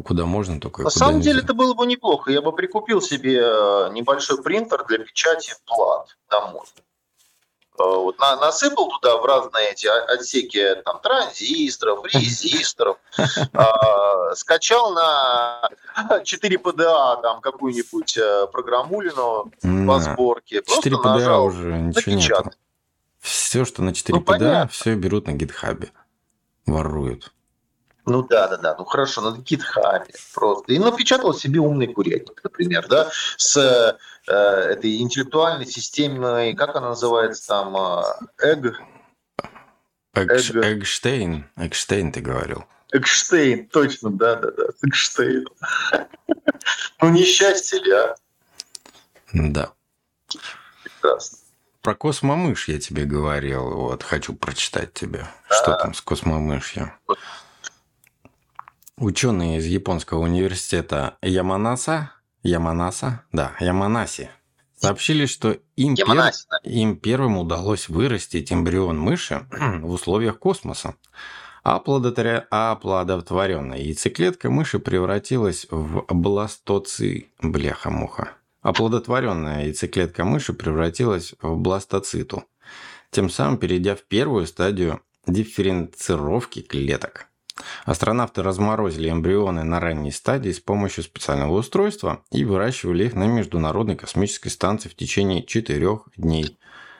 куда 0.04 0.26
можно 0.26 0.60
только. 0.60 0.82
На 0.82 0.90
самом 0.90 1.18
нельзя. 1.18 1.30
деле 1.30 1.44
это 1.44 1.54
было 1.54 1.72
бы 1.72 1.86
неплохо. 1.86 2.32
Я 2.32 2.42
бы 2.42 2.50
прикупил 2.52 3.00
себе 3.00 3.38
э, 3.38 3.90
небольшой 3.92 4.42
принтер 4.42 4.84
для 4.88 4.98
печати 4.98 5.54
плат 5.64 6.16
домой. 6.28 6.66
Э, 7.78 7.82
вот 7.84 8.18
на, 8.18 8.36
насыпал 8.36 8.88
туда 8.88 9.16
в 9.18 9.24
разные 9.24 9.70
эти 9.70 9.86
отсеки 9.86 10.76
там, 10.84 11.00
транзисторов, 11.00 12.04
резисторов, 12.04 12.98
э, 13.18 14.34
скачал 14.34 14.92
на 14.92 15.68
4 16.24 16.56
PDA 16.56 17.22
там 17.22 17.40
какую-нибудь 17.40 18.18
э, 18.18 18.46
программулину 18.52 19.50
по 19.86 20.00
сборке. 20.00 20.62
4 20.66 20.96
PDA 20.96 21.38
уже 21.40 21.72
ничего 21.78 22.14
нет. 22.14 22.58
Все, 23.20 23.64
что 23.64 23.82
на 23.82 23.92
4 23.92 24.18
ну, 24.18 24.24
PDA, 24.24 24.68
все 24.68 24.94
берут 24.94 25.26
на 25.26 25.32
гитхабе. 25.32 25.90
Воруют. 26.66 27.32
Ну 28.06 28.22
да, 28.22 28.46
да, 28.46 28.56
да. 28.56 28.76
Ну 28.78 28.84
хорошо, 28.84 29.20
на 29.20 29.36
гитхабе 29.36 30.14
просто. 30.32 30.72
И 30.72 30.78
напечатал 30.78 31.34
себе 31.34 31.58
умный 31.58 31.88
курятник, 31.88 32.40
например, 32.42 32.86
да, 32.88 33.10
с 33.36 33.56
э, 33.56 34.30
этой 34.30 34.98
интеллектуальной 34.98 35.66
системой, 35.66 36.54
как 36.54 36.76
она 36.76 36.90
называется 36.90 37.48
там, 37.48 37.76
Эг. 38.38 38.80
Эгш, 40.14 40.50
Эгштейн. 40.52 41.46
Эгштейн 41.56 42.12
ты 42.12 42.20
говорил. 42.20 42.64
Экштейн, 42.92 43.66
точно, 43.68 44.10
да, 44.10 44.36
да, 44.36 44.50
да, 44.52 44.64
Экштейн. 44.82 45.44
Ну, 47.02 47.10
несчастье 47.10 47.80
ли, 47.80 47.90
а? 47.90 48.14
Да. 49.32 49.72
Прекрасно. 50.82 51.38
Про 51.82 51.94
космомыш 51.94 52.68
я 52.68 52.80
тебе 52.80 53.04
говорил, 53.04 53.70
вот, 53.70 54.02
хочу 54.02 54.34
прочитать 54.34 54.94
тебе, 54.94 55.26
что 55.48 55.74
там 55.76 55.92
с 55.92 56.00
космомышью. 56.00 56.92
Ученые 58.98 59.58
из 59.58 59.66
японского 59.66 60.20
университета 60.20 61.18
Яманаса, 61.20 62.12
Яманаса, 62.42 63.24
да, 63.30 63.52
Яманаси, 63.60 64.30
сообщили, 64.74 65.26
что 65.26 65.58
им, 65.76 65.96
пер... 65.96 66.32
им 66.64 66.96
первым 66.96 67.36
удалось 67.36 67.90
вырастить 67.90 68.50
эмбрион 68.50 68.98
мыши 68.98 69.46
в 69.50 69.90
условиях 69.90 70.38
космоса. 70.38 70.94
А 71.62 71.76
оплодотворенная 71.76 73.78
яйцеклетка 73.78 74.48
мыши 74.48 74.78
превратилась 74.78 75.66
в 75.70 76.06
бластоци... 76.08 77.26
Бляха-муха. 77.42 78.30
Оплодотворенная 78.62 79.64
яйцеклетка 79.64 80.24
мыши 80.24 80.54
превратилась 80.54 81.34
в 81.42 81.54
бластоциту, 81.56 82.44
тем 83.10 83.28
самым 83.28 83.58
перейдя 83.58 83.94
в 83.94 84.04
первую 84.04 84.46
стадию 84.46 85.02
дифференцировки 85.26 86.62
клеток. 86.62 87.26
Астронавты 87.84 88.42
разморозили 88.42 89.10
эмбрионы 89.10 89.64
на 89.64 89.80
ранней 89.80 90.12
стадии 90.12 90.50
с 90.50 90.60
помощью 90.60 91.04
специального 91.04 91.58
устройства 91.58 92.22
и 92.30 92.44
выращивали 92.44 93.04
их 93.04 93.14
на 93.14 93.24
Международной 93.24 93.96
космической 93.96 94.50
станции 94.50 94.88
в 94.88 94.96
течение 94.96 95.42
четырех 95.42 96.08
дней. 96.16 96.58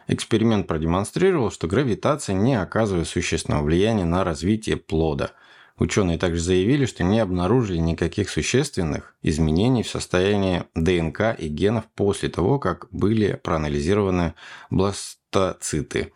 Эксперимент 0.08 0.66
продемонстрировал, 0.66 1.50
что 1.50 1.66
гравитация 1.66 2.34
не 2.34 2.54
оказывает 2.54 3.08
существенного 3.08 3.64
влияния 3.64 4.04
на 4.04 4.24
развитие 4.24 4.76
плода. 4.76 5.32
Ученые 5.78 6.16
также 6.16 6.40
заявили, 6.40 6.86
что 6.86 7.04
не 7.04 7.20
обнаружили 7.20 7.76
никаких 7.76 8.30
существенных 8.30 9.14
изменений 9.22 9.82
в 9.82 9.90
состоянии 9.90 10.64
ДНК 10.74 11.38
и 11.38 11.48
генов 11.48 11.84
после 11.94 12.30
того, 12.30 12.58
как 12.58 12.86
были 12.92 13.38
проанализированы 13.42 14.34
бластоциты, 14.70 16.12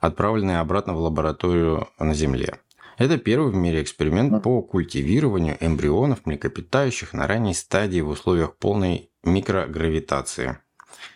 отправленные 0.00 0.60
обратно 0.60 0.94
в 0.94 1.00
лабораторию 1.00 1.88
на 1.98 2.14
Земле. 2.14 2.58
Это 2.98 3.18
первый 3.18 3.52
в 3.52 3.54
мире 3.54 3.82
эксперимент 3.82 4.42
по 4.42 4.62
культивированию 4.62 5.58
эмбрионов 5.60 6.24
млекопитающих 6.24 7.12
на 7.12 7.26
ранней 7.26 7.52
стадии 7.52 8.00
в 8.00 8.08
условиях 8.08 8.56
полной 8.56 9.10
микрогравитации. 9.22 10.58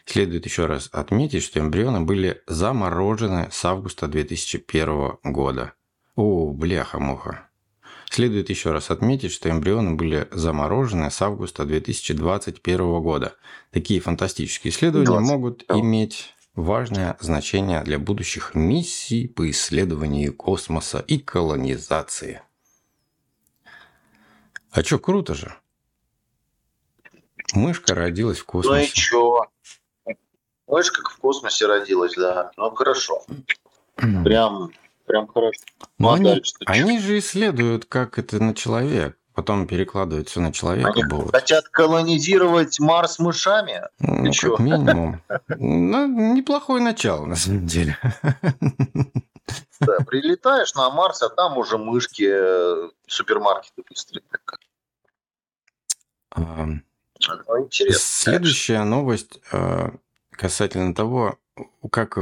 Следует 0.04 0.44
еще 0.44 0.66
раз 0.66 0.90
отметить, 0.92 1.42
что 1.42 1.58
эмбрионы 1.58 2.02
были 2.02 2.42
заморожены 2.46 3.48
с 3.50 3.64
августа 3.64 4.08
2001 4.08 5.18
года. 5.24 5.72
О, 6.16 6.52
бляха-муха. 6.52 7.48
Следует 8.10 8.50
еще 8.50 8.72
раз 8.72 8.90
отметить, 8.90 9.30
что 9.30 9.48
эмбрионы 9.48 9.94
были 9.94 10.28
заморожены 10.32 11.10
с 11.10 11.22
августа 11.22 11.64
2021 11.64 13.00
года. 13.00 13.36
Такие 13.70 14.00
фантастические 14.00 14.72
исследования 14.72 15.06
20. 15.06 15.30
могут 15.30 15.64
иметь 15.70 16.34
важное 16.54 17.16
значение 17.20 17.82
для 17.82 17.98
будущих 17.98 18.54
миссий 18.54 19.28
по 19.28 19.48
исследованию 19.50 20.34
космоса 20.34 20.98
и 21.06 21.18
колонизации. 21.18 22.42
А 24.70 24.82
чё, 24.82 24.98
круто 24.98 25.34
же. 25.34 25.54
Мышка 27.52 27.94
родилась 27.94 28.38
в 28.38 28.44
космосе. 28.44 28.78
Ну 28.78 28.84
и 28.84 28.88
чё? 28.88 29.40
Мышка 30.66 31.02
в 31.08 31.16
космосе 31.18 31.66
родилась, 31.66 32.14
да. 32.14 32.52
Ну 32.56 32.70
хорошо. 32.70 33.24
Прям, 33.96 34.70
прям 35.06 35.26
хорошо. 35.26 35.60
Ну, 35.98 36.12
они, 36.12 36.42
они 36.66 36.98
же 37.00 37.18
исследуют, 37.18 37.86
как 37.86 38.18
это 38.18 38.42
на 38.42 38.54
человек 38.54 39.19
потом 39.40 39.66
перекладывать 39.66 40.28
все 40.28 40.40
на 40.40 40.52
человека 40.52 40.90
Они 40.90 41.02
будут. 41.02 41.32
Хотят 41.32 41.66
колонизировать 41.70 42.78
Марс 42.78 43.18
мышами? 43.18 43.80
Ну, 43.98 44.30
Ты 44.30 44.50
как 44.50 44.58
минимум. 44.58 45.22
Ну, 45.48 46.34
неплохое 46.34 46.82
начало, 46.82 47.24
на 47.24 47.36
самом 47.36 47.66
деле. 47.66 47.96
Да, 49.80 49.96
прилетаешь 50.06 50.74
на 50.74 50.90
Марс, 50.90 51.22
а 51.22 51.30
там 51.30 51.56
уже 51.56 51.78
мышки, 51.78 52.28
э, 52.30 52.90
супермаркеты 53.06 53.82
быстрые. 53.88 54.22
А, 56.32 56.66
ну. 56.66 57.68
Следующая 57.70 58.84
новость 58.84 59.40
э, 59.52 59.90
касательно 60.32 60.94
того, 60.94 61.38
как 61.90 62.18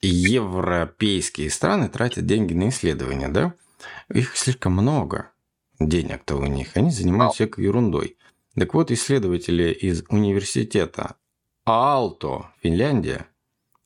европейские 0.00 1.50
страны 1.50 1.88
тратят 1.88 2.24
деньги 2.24 2.54
на 2.54 2.68
исследования, 2.68 3.28
да? 3.28 3.52
Их 4.08 4.36
слишком 4.36 4.74
много 4.74 5.32
денег-то 5.80 6.36
у 6.36 6.46
них, 6.46 6.76
они 6.76 6.90
занимаются 6.90 7.36
всякой 7.36 7.64
ерундой. 7.64 8.16
Так 8.54 8.74
вот, 8.74 8.90
исследователи 8.90 9.72
из 9.72 10.04
университета 10.08 11.16
Аалто, 11.64 12.50
Финляндия, 12.62 13.26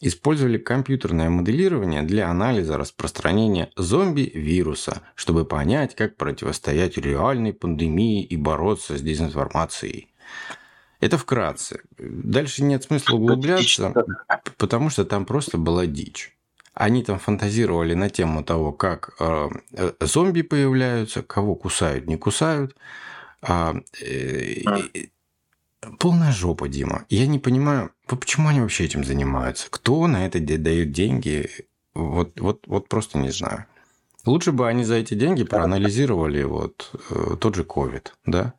использовали 0.01 0.59
компьютерное 0.59 1.31
моделирование 1.31 2.03
для 2.03 2.29
анализа 2.29 2.77
распространения 2.77 3.71
зомби-вируса, 3.77 5.03
чтобы 5.15 5.45
понять, 5.45 5.95
как 5.95 6.17
противостоять 6.17 6.99
реальной 6.99 7.53
пандемии 7.53 8.23
и 8.23 8.37
бороться 8.37 8.99
с 8.99 9.01
дезинформацией. 9.01 10.13
Это 11.01 11.19
вкратце. 11.19 11.83
Дальше 11.99 12.65
нет 12.65 12.85
смысла 12.85 13.17
углубляться, 13.17 13.95
потому 14.57 14.91
что 14.91 15.05
там 15.05 15.25
просто 15.25 15.59
была 15.59 15.87
дичь. 15.87 16.34
Они 16.75 17.05
там 17.05 17.19
фантазировали 17.19 17.95
на 17.95 18.11
тему 18.11 18.43
того, 18.43 18.73
как 18.73 19.15
э, 19.21 19.49
э 19.73 19.93
зомби 20.01 20.43
появляются, 20.43 21.23
кого 21.23 21.55
кусают, 21.55 22.07
не 22.07 22.17
кусают. 22.17 22.77
А, 23.43 23.75
э, 24.01 24.63
полная 25.99 26.33
жопа, 26.33 26.69
Дима. 26.69 27.05
Я 27.09 27.27
не 27.27 27.39
понимаю, 27.39 27.91
почему 28.07 28.49
они 28.49 28.61
вообще 28.61 28.85
этим 28.85 29.05
занимаются? 29.05 29.69
Кто 29.71 30.07
на 30.07 30.27
это 30.27 30.41
дает 30.41 30.93
деньги? 30.93 31.49
Вот, 31.95 32.41
вот, 32.41 32.67
вот 32.67 32.89
просто 32.89 33.19
не 33.19 33.31
знаю. 33.31 33.67
Лучше 34.27 34.53
бы 34.53 34.67
они 34.67 34.85
за 34.85 34.95
эти 34.95 35.15
деньги 35.15 35.45
проанализировали 35.45 36.43
вот 36.45 36.91
э, 37.11 37.37
тот 37.39 37.55
же 37.55 37.63
COVID, 37.63 38.07
да? 38.27 38.55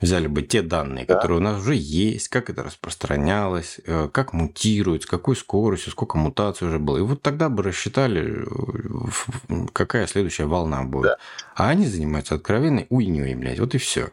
Взяли 0.00 0.28
бы 0.28 0.42
те 0.42 0.62
данные, 0.62 1.04
да. 1.04 1.14
которые 1.14 1.38
у 1.38 1.42
нас 1.42 1.60
уже 1.60 1.74
есть, 1.74 2.28
как 2.28 2.50
это 2.50 2.62
распространялось, 2.62 3.80
э, 3.84 4.08
как 4.12 4.32
мутирует, 4.32 5.02
с 5.02 5.06
какой 5.06 5.34
скоростью, 5.34 5.92
сколько 5.92 6.16
мутаций 6.18 6.68
уже 6.68 6.78
было. 6.78 6.98
И 6.98 7.02
вот 7.02 7.22
тогда 7.22 7.48
бы 7.48 7.62
рассчитали, 7.62 8.46
э, 8.46 9.66
какая 9.72 10.06
следующая 10.06 10.46
волна 10.46 10.84
будет. 10.84 11.04
Да. 11.04 11.16
А 11.54 11.68
они 11.70 11.86
занимаются 11.86 12.36
откровенной 12.36 12.86
уйней, 12.90 13.34
блядь, 13.34 13.58
вот 13.58 13.74
и 13.74 13.78
все. 13.78 14.10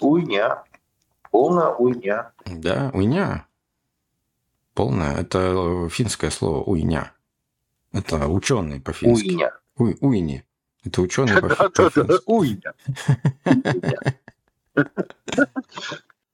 Уйня. 0.00 0.64
Полная 1.30 1.68
уйня. 1.68 2.32
Да, 2.46 2.90
уйня. 2.92 3.46
Полная. 4.74 5.20
Это 5.20 5.88
финское 5.90 6.30
слово 6.30 6.64
уйня. 6.64 7.12
Это 7.92 8.26
ученые 8.26 8.80
по-фински. 8.80 9.28
Уйня. 9.28 9.52
Уй, 9.76 9.96
уйни. 10.00 10.44
Это 10.84 11.02
ученый 11.02 11.40
по 11.40 11.48
Уйня. 12.26 12.72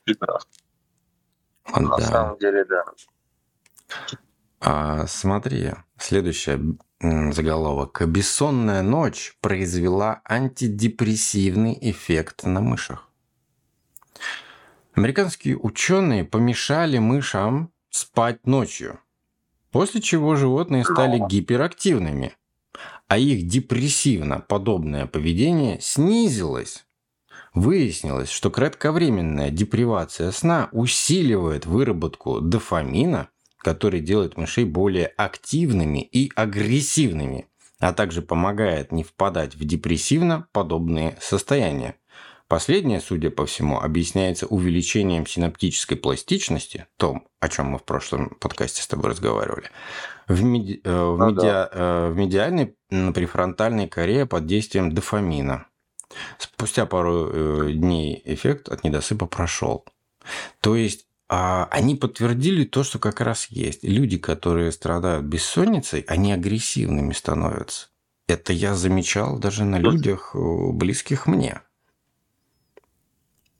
Прекрасно. 0.05 0.51
На 1.75 1.99
самом 1.99 2.39
деле, 2.39 2.65
да. 2.65 2.85
А, 4.61 5.07
смотри, 5.07 5.73
следующая 5.99 6.61
заголовок. 7.01 8.07
Бессонная 8.07 8.83
ночь 8.83 9.37
произвела 9.41 10.23
антидепрессивный 10.25 11.77
эффект 11.81 12.45
на 12.45 12.61
мышах. 12.61 13.11
Американские 14.95 15.59
ученые 15.59 16.25
помешали 16.25 16.99
мышам 16.99 17.73
спать 17.91 18.47
ночью, 18.47 19.01
после 19.73 20.01
чего 20.01 20.37
животные 20.37 20.85
стали 20.85 21.19
гиперактивными– 21.29 22.37
а 23.09 23.19
их 23.19 23.47
депрессивно-подобное 23.47 25.07
поведение 25.07 25.81
снизилось. 25.81 26.85
Выяснилось, 27.55 28.31
что 28.31 28.51
кратковременная 28.51 29.51
депривация 29.51 30.31
сна 30.31 30.69
усиливает 30.73 31.65
выработку 31.65 32.41
дофамина, 32.41 33.29
который 33.59 34.01
делает 34.01 34.37
мышей 34.37 34.65
более 34.65 35.07
активными 35.07 36.01
и 36.01 36.31
агрессивными, 36.35 37.47
а 37.79 37.93
также 37.93 38.23
помогает 38.23 38.93
не 38.93 39.05
впадать 39.05 39.55
в 39.55 39.65
депрессивно-подобные 39.65 41.17
состояния. 41.21 41.97
Последнее, 42.49 43.01
судя 43.01 43.31
по 43.31 43.45
всему, 43.45 43.81
объясняется 43.81 44.47
увеличением 44.47 45.27
синаптической 45.27 45.97
пластичности, 45.97 46.87
том, 46.97 47.27
о 47.41 47.49
чем 47.49 47.67
мы 47.67 47.79
в 47.79 47.85
прошлом 47.85 48.31
подкасте 48.41 48.83
с 48.83 48.87
тобой 48.87 49.11
разговаривали, 49.11 49.71
в, 50.29 50.43
меди... 50.45 50.81
Э, 50.85 51.05
в, 51.05 51.19
ну, 51.19 51.31
медиа... 51.31 51.43
да. 51.43 51.71
Э, 51.73 52.09
в 52.11 52.17
медиальной 52.17 52.77
префронтальной 52.89 53.89
коре 53.89 54.27
под 54.27 54.47
действием 54.47 54.93
дофамина. 54.93 55.67
Спустя 56.39 56.87
пару 56.87 57.31
э, 57.33 57.73
дней 57.73 58.23
эффект 58.25 58.69
от 58.69 58.85
недосыпа 58.85 59.27
прошел. 59.27 59.85
То 60.61 60.77
есть 60.77 61.07
а, 61.29 61.67
они 61.73 61.97
подтвердили 61.97 62.65
то, 62.65 62.85
что 62.85 63.01
как 63.01 63.21
раз 63.21 63.47
есть. 63.47 63.83
Люди, 63.83 64.19
которые 64.19 64.71
страдают 64.71 65.25
бессонницей, 65.25 66.03
они 66.07 66.33
агрессивными 66.33 67.13
становятся. 67.13 67.89
Это 68.29 68.53
я 68.53 68.75
замечал 68.75 69.39
даже 69.39 69.65
на 69.65 69.79
людях, 69.79 70.35
близких 70.35 71.27
мне. 71.27 71.61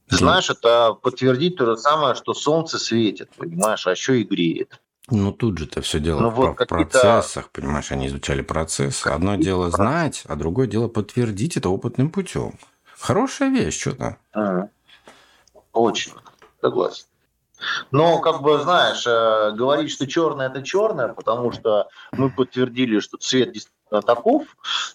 Знаешь, 0.09 0.51
это 0.51 0.95
подтвердить 0.95 1.57
то 1.57 1.67
же 1.67 1.77
самое, 1.77 2.15
что 2.15 2.33
солнце 2.35 2.79
светит, 2.79 3.31
понимаешь, 3.37 3.87
а 3.87 3.91
еще 3.91 4.21
и 4.21 4.25
греет. 4.25 4.81
Ну, 5.09 5.33
тут 5.33 5.59
же 5.59 5.67
это 5.67 5.83
все 5.83 6.01
дело 6.01 6.21
ну, 6.21 6.31
в 6.31 6.35
вот 6.35 6.57
процессах, 6.57 7.51
понимаешь, 7.51 7.93
они 7.93 8.09
изучали 8.09 8.43
процессы. 8.43 9.07
Одно 9.09 9.37
дело 9.37 9.71
знать, 9.71 10.25
а 10.27 10.35
другое 10.35 10.67
дело 10.67 10.89
подтвердить 10.89 11.57
это 11.57 11.69
опытным 11.69 12.11
путем. 12.11 12.59
Хорошая 12.99 13.51
вещь, 13.51 13.81
что-то. 13.81 14.19
Очень, 15.73 16.13
согласен. 16.61 17.05
Но, 17.91 18.21
как 18.21 18.43
бы, 18.43 18.59
знаешь, 18.61 19.07
э, 19.07 19.53
говорить, 19.53 19.91
что 19.91 20.07
черное 20.07 20.49
это 20.49 20.63
черное, 20.63 21.15
потому 21.15 21.53
что 21.53 21.89
мы 22.13 22.31
подтвердили, 22.31 23.01
что 23.01 23.17
цвет 23.17 23.53
действительно 23.53 23.76
таков, 23.91 24.45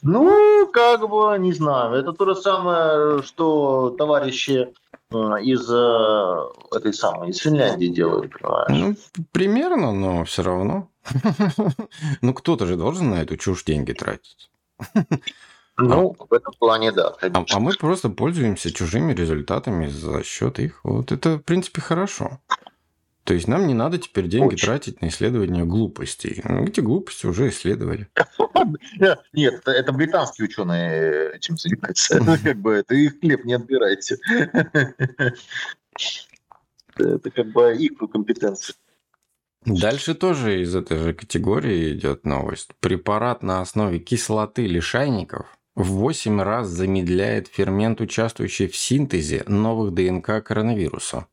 ну, 0.01 0.67
как 0.71 1.10
бы, 1.10 1.38
не 1.39 1.54
знаю. 1.54 1.93
Это 1.95 2.13
то 2.13 2.25
же 2.25 2.36
самое, 2.36 3.21
что 3.23 3.95
товарищи 3.97 4.73
из 5.12 5.69
э, 5.69 6.75
этой 6.75 6.93
самой, 6.93 7.30
из 7.30 7.38
Финляндии 7.38 7.88
делают, 7.88 8.32
понимаешь? 8.39 8.97
Ну, 9.15 9.23
примерно, 9.32 9.91
но 9.91 10.23
все 10.23 10.43
равно. 10.43 10.88
Ну, 12.21 12.34
кто-то 12.34 12.65
же 12.65 12.75
должен 12.75 13.10
на 13.10 13.21
эту 13.21 13.36
чушь 13.38 13.63
деньги 13.63 13.93
тратить. 13.93 14.49
Ну, 15.77 16.15
а, 16.19 16.25
в 16.30 16.34
этом 16.34 16.54
плане, 16.60 16.91
да. 16.91 17.15
А, 17.21 17.45
а 17.49 17.60
мы 17.60 17.73
просто 17.73 18.10
пользуемся 18.10 18.71
чужими 18.71 19.13
результатами 19.13 19.88
за 19.88 20.23
счет 20.23 20.60
их. 20.60 20.82
Вот 20.84 21.12
это, 21.12 21.38
в 21.38 21.43
принципе, 21.43 21.82
хорошо. 21.82 22.39
То 23.24 23.34
есть 23.36 23.48
нам 23.48 23.68
не 23.68 23.74
надо 23.74 23.98
теперь 24.00 24.28
деньги 24.28 24.56
Очень. 24.56 24.66
тратить 24.66 25.02
на 25.02 25.08
исследование 25.08 25.66
глупостей. 25.66 26.42
Эти 26.44 26.80
глупости 26.80 27.28
уже 27.28 27.50
исследовали. 27.50 28.08
Нет, 29.34 29.60
это, 29.62 29.72
это 29.72 29.92
британские 29.92 30.48
ученые 30.48 31.36
этим 31.36 31.58
занимаются. 31.58 32.20
Ну, 32.24 32.36
как 32.44 32.58
бы 32.58 32.74
это 32.74 32.96
их 32.96 33.20
хлеб 33.20 33.46
не 33.46 33.54
отбирайте. 33.54 34.18
Это 36.98 37.32
как 37.32 37.48
бы 37.54 37.74
их 37.78 37.94
компетенция. 38.12 38.76
Дальше 39.66 40.14
тоже 40.14 40.62
из 40.62 40.76
этой 40.76 40.98
же 40.98 41.14
категории 41.14 41.94
идет 41.94 42.26
новость. 42.26 42.72
Препарат 42.80 43.44
на 43.44 43.62
основе 43.62 44.00
кислоты 44.00 44.68
лишайников 44.68 45.58
в 45.76 45.88
8 45.92 46.42
раз 46.42 46.68
замедляет 46.68 47.48
фермент, 47.48 48.02
участвующий 48.02 48.68
в 48.68 48.76
синтезе 48.76 49.44
новых 49.48 49.94
ДНК 49.94 50.44
коронавируса. 50.44 51.28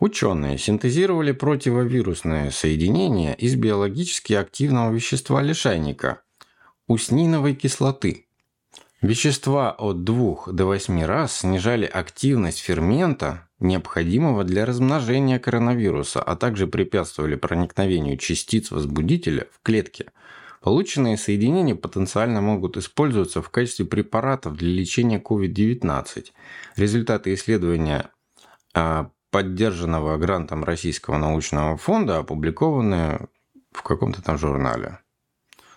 Ученые 0.00 0.56
синтезировали 0.56 1.32
противовирусное 1.32 2.50
соединение 2.50 3.34
из 3.34 3.54
биологически 3.54 4.32
активного 4.32 4.90
вещества 4.90 5.42
лишайника– 5.42 6.22
усниновой 6.86 7.54
кислоты. 7.54 8.26
Вещества 9.02 9.70
от 9.70 10.04
2 10.04 10.52
до 10.52 10.64
8 10.64 11.04
раз 11.04 11.40
снижали 11.40 11.84
активность 11.84 12.60
фермента, 12.60 13.46
необходимого 13.58 14.42
для 14.44 14.64
размножения 14.64 15.38
коронавируса, 15.38 16.22
а 16.22 16.34
также 16.34 16.66
препятствовали 16.66 17.34
проникновению 17.34 18.16
частиц 18.16 18.70
возбудителя 18.70 19.48
в 19.52 19.62
клетки. 19.62 20.06
Полученные 20.62 21.18
соединения 21.18 21.74
потенциально 21.74 22.40
могут 22.40 22.78
использоваться 22.78 23.42
в 23.42 23.50
качестве 23.50 23.84
препаратов 23.84 24.56
для 24.56 24.70
лечения 24.70 25.18
COVID-19. 25.18 26.28
Результаты 26.76 27.34
исследования 27.34 28.10
а, 28.72 29.10
поддержанного 29.30 30.16
грантом 30.16 30.64
Российского 30.64 31.18
научного 31.18 31.76
фонда, 31.76 32.18
опубликованные 32.18 33.28
в 33.72 33.82
каком-то 33.82 34.22
там 34.22 34.38
журнале. 34.38 34.98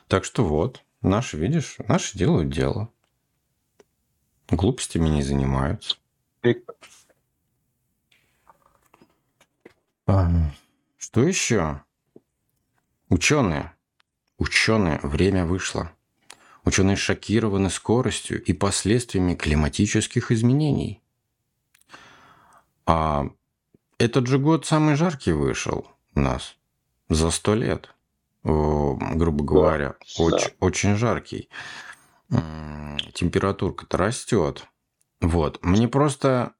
Так 0.07 0.25
что 0.25 0.43
вот, 0.45 0.83
наши, 1.01 1.37
видишь, 1.37 1.77
наши 1.87 2.17
делают 2.17 2.49
дело. 2.49 2.89
Глупостями 4.49 5.09
не 5.09 5.23
занимаются. 5.23 5.97
Что 10.97 11.21
еще? 11.21 11.83
Ученые. 13.09 13.73
Ученые, 14.37 14.99
время 15.03 15.45
вышло. 15.45 15.91
Ученые 16.65 16.95
шокированы 16.95 17.69
скоростью 17.69 18.43
и 18.43 18.53
последствиями 18.53 19.35
климатических 19.35 20.31
изменений. 20.31 21.01
А 22.85 23.29
этот 23.97 24.27
же 24.27 24.39
год 24.39 24.65
самый 24.65 24.95
жаркий 24.95 25.31
вышел 25.31 25.87
у 26.15 26.19
нас 26.19 26.55
за 27.09 27.31
сто 27.31 27.55
лет, 27.55 27.93
грубо 28.43 29.43
говоря, 29.43 29.95
да, 30.17 30.23
очень, 30.23 30.49
да. 30.49 30.65
очень 30.65 30.95
жаркий. 30.95 31.49
Температурка-то 33.13 33.97
растет. 33.97 34.67
Вот. 35.21 35.63
Мне 35.63 35.87
просто 35.87 36.53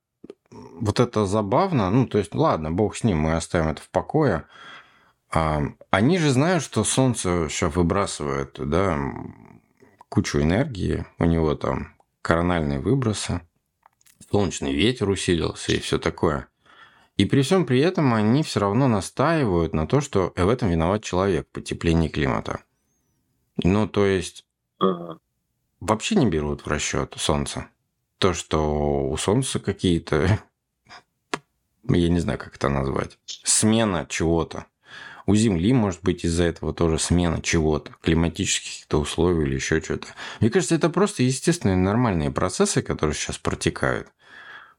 вот 0.52 1.00
это 1.00 1.26
забавно. 1.26 1.89
Ну, 1.89 2.06
то 2.08 2.17
есть, 2.17 2.36
ладно, 2.36 2.72
бог 2.72 2.96
с 2.96 3.04
ним, 3.04 3.19
мы 3.19 3.36
оставим 3.36 3.69
это 3.69 3.82
в 3.82 3.89
покое. 3.89 4.46
А, 5.32 5.63
они 5.89 6.17
же 6.19 6.30
знают, 6.30 6.63
что 6.63 6.84
Солнце 6.84 7.48
сейчас 7.50 7.76
выбрасывает, 7.76 8.56
да, 8.58 9.00
кучу 10.10 10.39
энергии. 10.39 11.06
У 11.17 11.26
него 11.26 11.56
там 11.56 11.96
корональные 12.22 12.80
выбросы. 12.80 13.41
Солнечный 14.32 14.74
ветер 14.74 15.10
усилился 15.10 15.74
и 15.74 15.80
все 15.80 15.98
такое. 15.98 16.48
И 17.17 17.26
при 17.26 17.41
всем 17.43 17.65
при 17.65 17.80
этом 17.80 18.13
они 18.13 18.41
все 18.41 18.60
равно 18.60 18.88
настаивают 18.88 19.73
на 19.73 19.86
то, 19.86 20.02
что 20.02 20.34
в 20.36 20.49
этом 20.49 20.69
виноват 20.69 21.04
человек, 21.04 21.47
потепление 21.52 22.10
климата. 22.10 22.63
Ну, 23.58 23.88
то 23.88 24.06
есть, 24.06 24.45
вообще 25.80 26.15
не 26.15 26.26
берут 26.26 26.65
в 26.65 26.67
расчет 26.67 27.13
Солнце. 27.17 27.67
То, 28.17 28.34
что 28.34 29.10
у 29.10 29.17
Солнца 29.17 29.60
какие-то, 29.60 30.39
я 31.88 32.10
не 32.10 32.19
знаю, 32.19 32.39
как 32.39 32.56
это 32.56 32.69
назвать, 32.69 33.19
смена 33.26 34.08
чего-то. 34.10 34.65
У 35.26 35.36
Земли 35.36 35.71
может 35.71 36.02
быть 36.04 36.26
из-за 36.26 36.43
этого 36.43 36.73
тоже 36.73 36.99
смена 36.99 37.41
чего-то, 37.41 37.95
климатических 38.02 38.86
то 38.88 38.99
условий 38.99 39.45
или 39.45 39.56
еще 39.56 39.80
что-то. 39.82 40.08
Мне 40.41 40.49
кажется, 40.49 40.76
это 40.76 40.89
просто 40.89 41.23
естественные 41.23 41.78
нормальные 41.78 42.32
процессы, 42.32 42.82
которые 42.82 43.15
сейчас 43.15 43.38
протекают. 43.38 44.10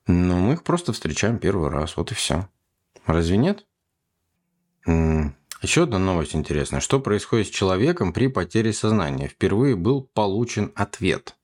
Но 0.07 0.37
мы 0.38 0.55
их 0.55 0.64
просто 0.64 0.93
встречаем 0.93 1.38
первый 1.38 1.71
раз, 1.71 1.97
вот 1.97 2.12
и 2.12 2.14
все. 2.14 2.49
Разве 3.07 3.37
нет? 3.37 3.67
Еще 4.87 5.85
одна 5.85 5.99
новость 5.99 6.37
интересная. 6.37 6.81
Что 6.81 7.01
происходит 7.01 7.47
с 7.47 7.51
человеком 7.51 8.12
при 8.12 8.29
потере 8.29 8.73
сознания? 8.73 9.29
Впервые 9.29 9.77
был 9.77 10.03
получен 10.03 10.73
ответ. 10.75 11.37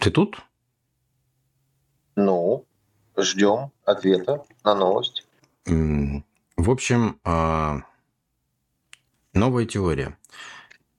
Ты 0.00 0.10
тут? 0.10 0.42
Ну, 2.16 2.64
ждем 3.18 3.72
ответа 3.84 4.42
на 4.64 4.74
новость. 4.74 5.26
В 5.66 6.70
общем, 6.70 7.20
а, 7.24 7.82
новая 9.34 9.66
теория. 9.66 10.16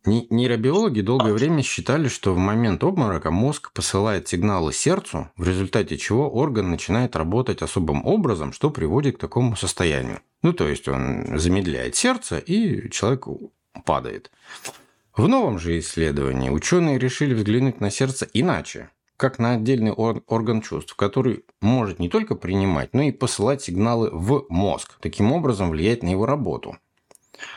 Нейробиологи 0.04 1.02
долгое 1.02 1.34
время 1.34 1.62
считали, 1.62 2.08
что 2.08 2.34
в 2.34 2.38
момент 2.38 2.84
обморока 2.84 3.30
мозг 3.30 3.72
посылает 3.72 4.28
сигналы 4.28 4.74
сердцу, 4.74 5.30
в 5.38 5.48
результате 5.48 5.96
чего 5.98 6.28
орган 6.28 6.72
начинает 6.72 7.16
работать 7.16 7.62
особым 7.62 8.04
образом, 8.04 8.52
что 8.52 8.72
приводит 8.72 9.18
к 9.18 9.20
такому 9.20 9.56
состоянию. 9.56 10.22
Ну, 10.42 10.54
то 10.54 10.68
есть 10.68 10.88
он 10.88 11.38
замедляет 11.38 11.96
сердце, 11.96 12.40
и 12.40 12.90
человек 12.90 13.28
падает. 13.86 14.32
В 15.16 15.28
новом 15.28 15.60
же 15.60 15.78
исследовании 15.78 16.50
ученые 16.50 16.98
решили 16.98 17.36
взглянуть 17.36 17.80
на 17.80 17.92
сердце 17.92 18.28
иначе, 18.34 18.90
как 19.18 19.38
на 19.38 19.52
отдельный 19.54 19.92
орган 19.92 20.64
чувств, 20.64 20.96
который 20.96 21.46
может 21.62 22.00
не 22.00 22.10
только 22.10 22.34
принимать, 22.34 22.96
но 22.96 23.04
и 23.04 23.12
посылать 23.12 23.62
сигналы 23.62 24.10
в 24.12 24.48
мозг, 24.50 24.98
таким 25.00 25.32
образом 25.32 25.70
влиять 25.70 26.02
на 26.02 26.10
его 26.10 26.26
работу– 26.26 26.78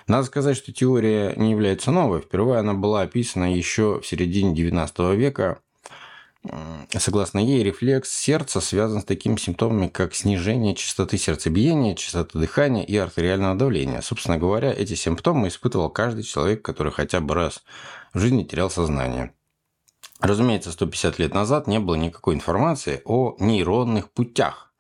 надо 0.07 0.25
сказать, 0.27 0.57
что 0.57 0.73
теория 0.73 1.35
не 1.37 1.51
является 1.53 1.91
новой. 1.91 2.21
Впервые 2.21 2.61
она 2.61 2.75
была 2.75 3.03
описана 3.03 3.53
еще 3.55 4.01
в 4.01 4.07
середине 4.07 4.55
XIX 4.55 5.17
века. 5.17 5.59
Согласно 6.91 7.39
ей, 7.39 7.63
рефлекс 7.63 8.11
сердца 8.11 8.61
связан 8.61 9.01
с 9.01 9.05
такими 9.05 9.37
симптомами, 9.37 9.89
как 9.89 10.15
снижение 10.15 10.75
частоты 10.75 11.17
сердцебиения, 11.17 11.95
частоты 11.95 12.39
дыхания 12.39 12.85
и 12.85 12.97
артериального 12.97 13.55
давления. 13.55 14.03
Собственно 14.03 14.37
говоря, 14.37 14.73
эти 14.73 14.95
симптомы 14.95 15.49
испытывал 15.49 15.89
каждый 15.89 16.23
человек, 16.23 16.61
который 16.63 16.93
хотя 16.93 17.21
бы 17.21 17.35
раз 17.35 17.63
в 18.13 18.19
жизни 18.19 18.45
терял 18.45 18.69
сознание. 18.69 19.33
Разумеется, 20.21 20.71
150 20.73 21.19
лет 21.19 21.35
назад 21.35 21.67
не 21.67 21.79
было 21.81 21.95
никакой 21.97 22.35
информации 22.35 23.01
о 23.05 23.37
нейронных 23.39 24.11
путях, 24.11 24.73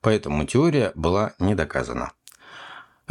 поэтому 0.00 0.44
теория 0.44 0.92
была 0.94 1.34
не 1.38 1.54
доказана. 1.54 2.12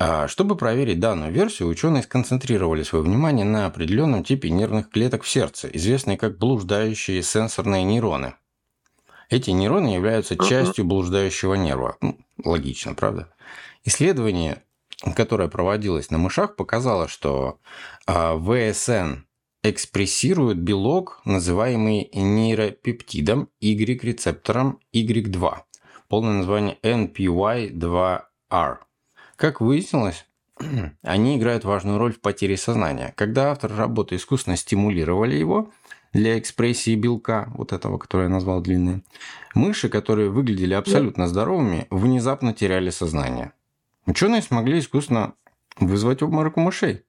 А, 0.01 0.29
чтобы 0.29 0.55
проверить 0.55 1.01
данную 1.01 1.29
версию, 1.29 1.67
ученые 1.67 2.03
сконцентрировали 2.03 2.83
свое 2.83 3.03
внимание 3.03 3.43
на 3.43 3.65
определенном 3.65 4.23
типе 4.23 4.49
нервных 4.49 4.89
клеток 4.89 5.23
в 5.23 5.29
сердце, 5.29 5.67
известные 5.73 6.17
как 6.17 6.37
блуждающие 6.37 7.21
сенсорные 7.21 7.83
нейроны. 7.83 8.35
Эти 9.29 9.49
нейроны 9.49 9.89
являются 9.89 10.37
частью 10.37 10.85
блуждающего 10.85 11.55
нерва. 11.55 11.97
Ну, 11.99 12.17
логично, 12.45 12.93
правда? 12.93 13.27
Исследование, 13.83 14.63
которое 15.17 15.49
проводилось 15.49 16.11
на 16.11 16.17
мышах, 16.17 16.55
показало, 16.55 17.09
что 17.09 17.59
а, 18.07 18.37
ВСН 18.37 19.25
экспрессирует 19.63 20.59
белок, 20.59 21.19
называемый 21.25 22.09
нейропептидом 22.13 23.49
Y-рецептором 23.59 24.79
Y2. 24.93 25.57
Полное 26.07 26.35
название 26.35 26.77
NPY2R. 26.83 28.77
Как 29.39 29.61
выяснилось, 29.61 30.25
они 31.01 31.37
играют 31.37 31.63
важную 31.63 31.97
роль 31.97 32.11
в 32.11 32.19
потере 32.19 32.57
сознания. 32.57 33.13
Когда 33.15 33.51
авторы 33.51 33.73
работы 33.73 34.17
искусственно 34.17 34.57
стимулировали 34.57 35.35
его 35.35 35.71
для 36.11 36.37
экспрессии 36.37 36.95
белка, 36.95 37.49
вот 37.55 37.71
этого, 37.71 37.97
который 37.97 38.23
я 38.23 38.29
назвал 38.29 38.59
длинный, 38.59 39.01
мыши, 39.55 39.87
которые 39.87 40.29
выглядели 40.29 40.73
абсолютно 40.73 41.29
здоровыми, 41.29 41.87
внезапно 41.89 42.53
теряли 42.53 42.89
сознание. 42.89 43.53
Ученые 44.05 44.41
смогли 44.41 44.79
искусственно 44.79 45.35
вызвать 45.79 46.21
обморок 46.21 46.57
у 46.57 46.59
мышей. 46.59 47.03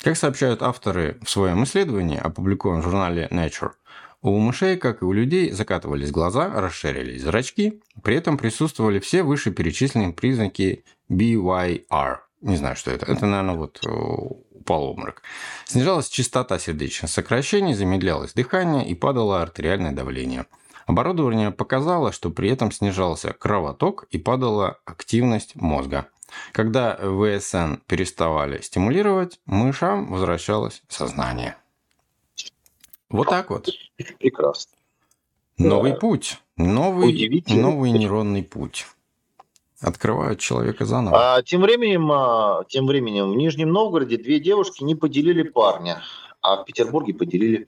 Как 0.00 0.16
сообщают 0.16 0.62
авторы 0.62 1.18
в 1.22 1.30
своем 1.30 1.62
исследовании, 1.62 2.18
опубликованном 2.18 2.82
в 2.82 2.86
журнале 2.86 3.28
Nature, 3.30 3.70
у 4.22 4.38
мышей, 4.38 4.76
как 4.76 5.02
и 5.02 5.04
у 5.04 5.12
людей, 5.12 5.50
закатывались 5.50 6.12
глаза, 6.12 6.48
расширились 6.48 7.22
зрачки, 7.22 7.82
при 8.02 8.14
этом 8.14 8.38
присутствовали 8.38 9.00
все 9.00 9.24
вышеперечисленные 9.24 10.12
признаки 10.12 10.84
BYR. 11.12 12.18
Не 12.40 12.56
знаю, 12.56 12.76
что 12.76 12.90
это. 12.90 13.06
Это, 13.06 13.26
наверное, 13.26 13.54
вот 13.54 13.80
э, 13.84 13.88
упал 13.88 14.84
обморок. 14.84 15.22
Снижалась 15.66 16.08
частота 16.08 16.58
сердечных 16.58 17.10
сокращений, 17.10 17.74
замедлялось 17.74 18.32
дыхание 18.32 18.88
и 18.88 18.94
падало 18.94 19.42
артериальное 19.42 19.92
давление. 19.92 20.46
Оборудование 20.86 21.50
показало, 21.50 22.12
что 22.12 22.30
при 22.30 22.50
этом 22.50 22.72
снижался 22.72 23.32
кровоток 23.32 24.06
и 24.10 24.18
падала 24.18 24.78
активность 24.84 25.54
мозга. 25.54 26.08
Когда 26.52 26.96
ВСН 26.96 27.74
переставали 27.86 28.60
стимулировать, 28.60 29.38
мышам 29.46 30.10
возвращалось 30.10 30.82
сознание. 30.88 31.56
Вот 33.10 33.28
так 33.28 33.50
вот. 33.50 33.68
Прекрасно. 34.18 34.72
Новый 35.58 35.92
да. 35.92 35.98
путь. 35.98 36.38
Новый, 36.56 37.44
новый 37.46 37.90
нейронный 37.92 38.42
путь. 38.42 38.86
Открывают 39.82 40.38
человека 40.38 40.84
заново. 40.84 41.36
А, 41.36 41.42
тем 41.42 41.62
временем, 41.62 42.10
а, 42.12 42.64
тем 42.68 42.86
временем 42.86 43.32
в 43.32 43.36
Нижнем 43.36 43.70
Новгороде 43.70 44.16
две 44.16 44.38
девушки 44.38 44.84
не 44.84 44.94
поделили 44.94 45.42
парня, 45.42 46.02
а 46.40 46.62
в 46.62 46.64
Петербурге 46.64 47.14
поделили. 47.14 47.66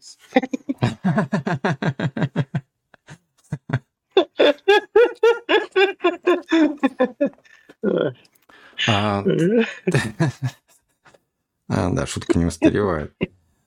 А, 8.88 9.24
а, 11.68 11.90
да, 11.90 12.06
шутка 12.06 12.38
не 12.38 12.44
устаревает. 12.46 13.14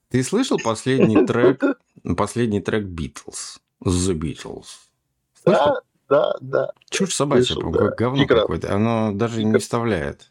Ты 0.09 0.23
слышал 0.23 0.57
последний 0.63 1.25
трек, 1.25 1.63
последний 2.15 2.61
трек 2.61 2.85
Beatles? 2.85 3.59
The 3.83 4.13
Beatles. 4.13 4.67
Да, 5.45 5.81
да, 6.09 6.35
да. 6.41 6.71
Чушь 6.89 7.13
собачья, 7.13 7.53
Слышал, 7.53 7.71
да. 7.71 7.89
говно 7.89 8.25
какое-то. 8.25 8.73
Оно 8.73 9.11
даже 9.13 9.43
не 9.43 9.57
вставляет. 9.59 10.29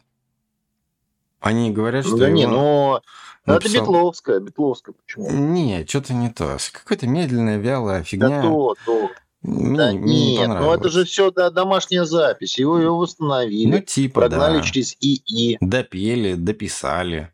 Они 1.39 1.71
говорят, 1.71 2.05
что 2.05 2.17
Да 2.17 2.27
его... 2.27 2.35
не, 2.37 2.47
но 2.47 3.01
написал... 3.45 3.57
это 3.57 3.69
Бетловская, 3.69 4.39
Бетловская, 4.39 4.95
почему? 4.95 5.29
Не, 5.31 5.85
что-то 5.85 6.13
не 6.13 6.29
то. 6.29 6.57
Какая-то 6.71 7.07
медленная, 7.07 7.57
вялая 7.57 8.03
фигня. 8.03 8.29
Да 8.29 8.41
то, 8.41 8.75
то. 8.85 9.09
Мне, 9.43 9.77
да 9.77 9.91
мне 9.91 10.35
нет, 10.35 10.47
не 10.47 10.53
ну 10.55 10.73
это 10.73 10.89
же 10.89 11.05
все 11.05 11.31
да, 11.31 11.51
домашняя 11.51 12.05
запись. 12.05 12.57
Его, 12.57 12.79
его 12.79 12.97
восстановили. 12.97 13.71
Ну, 13.71 13.79
типа, 13.79 14.21
Прогнали 14.21 14.57
да. 14.57 14.63
через 14.63 14.97
ИИ. 14.99 15.57
Допели, 15.61 16.33
дописали, 16.33 17.31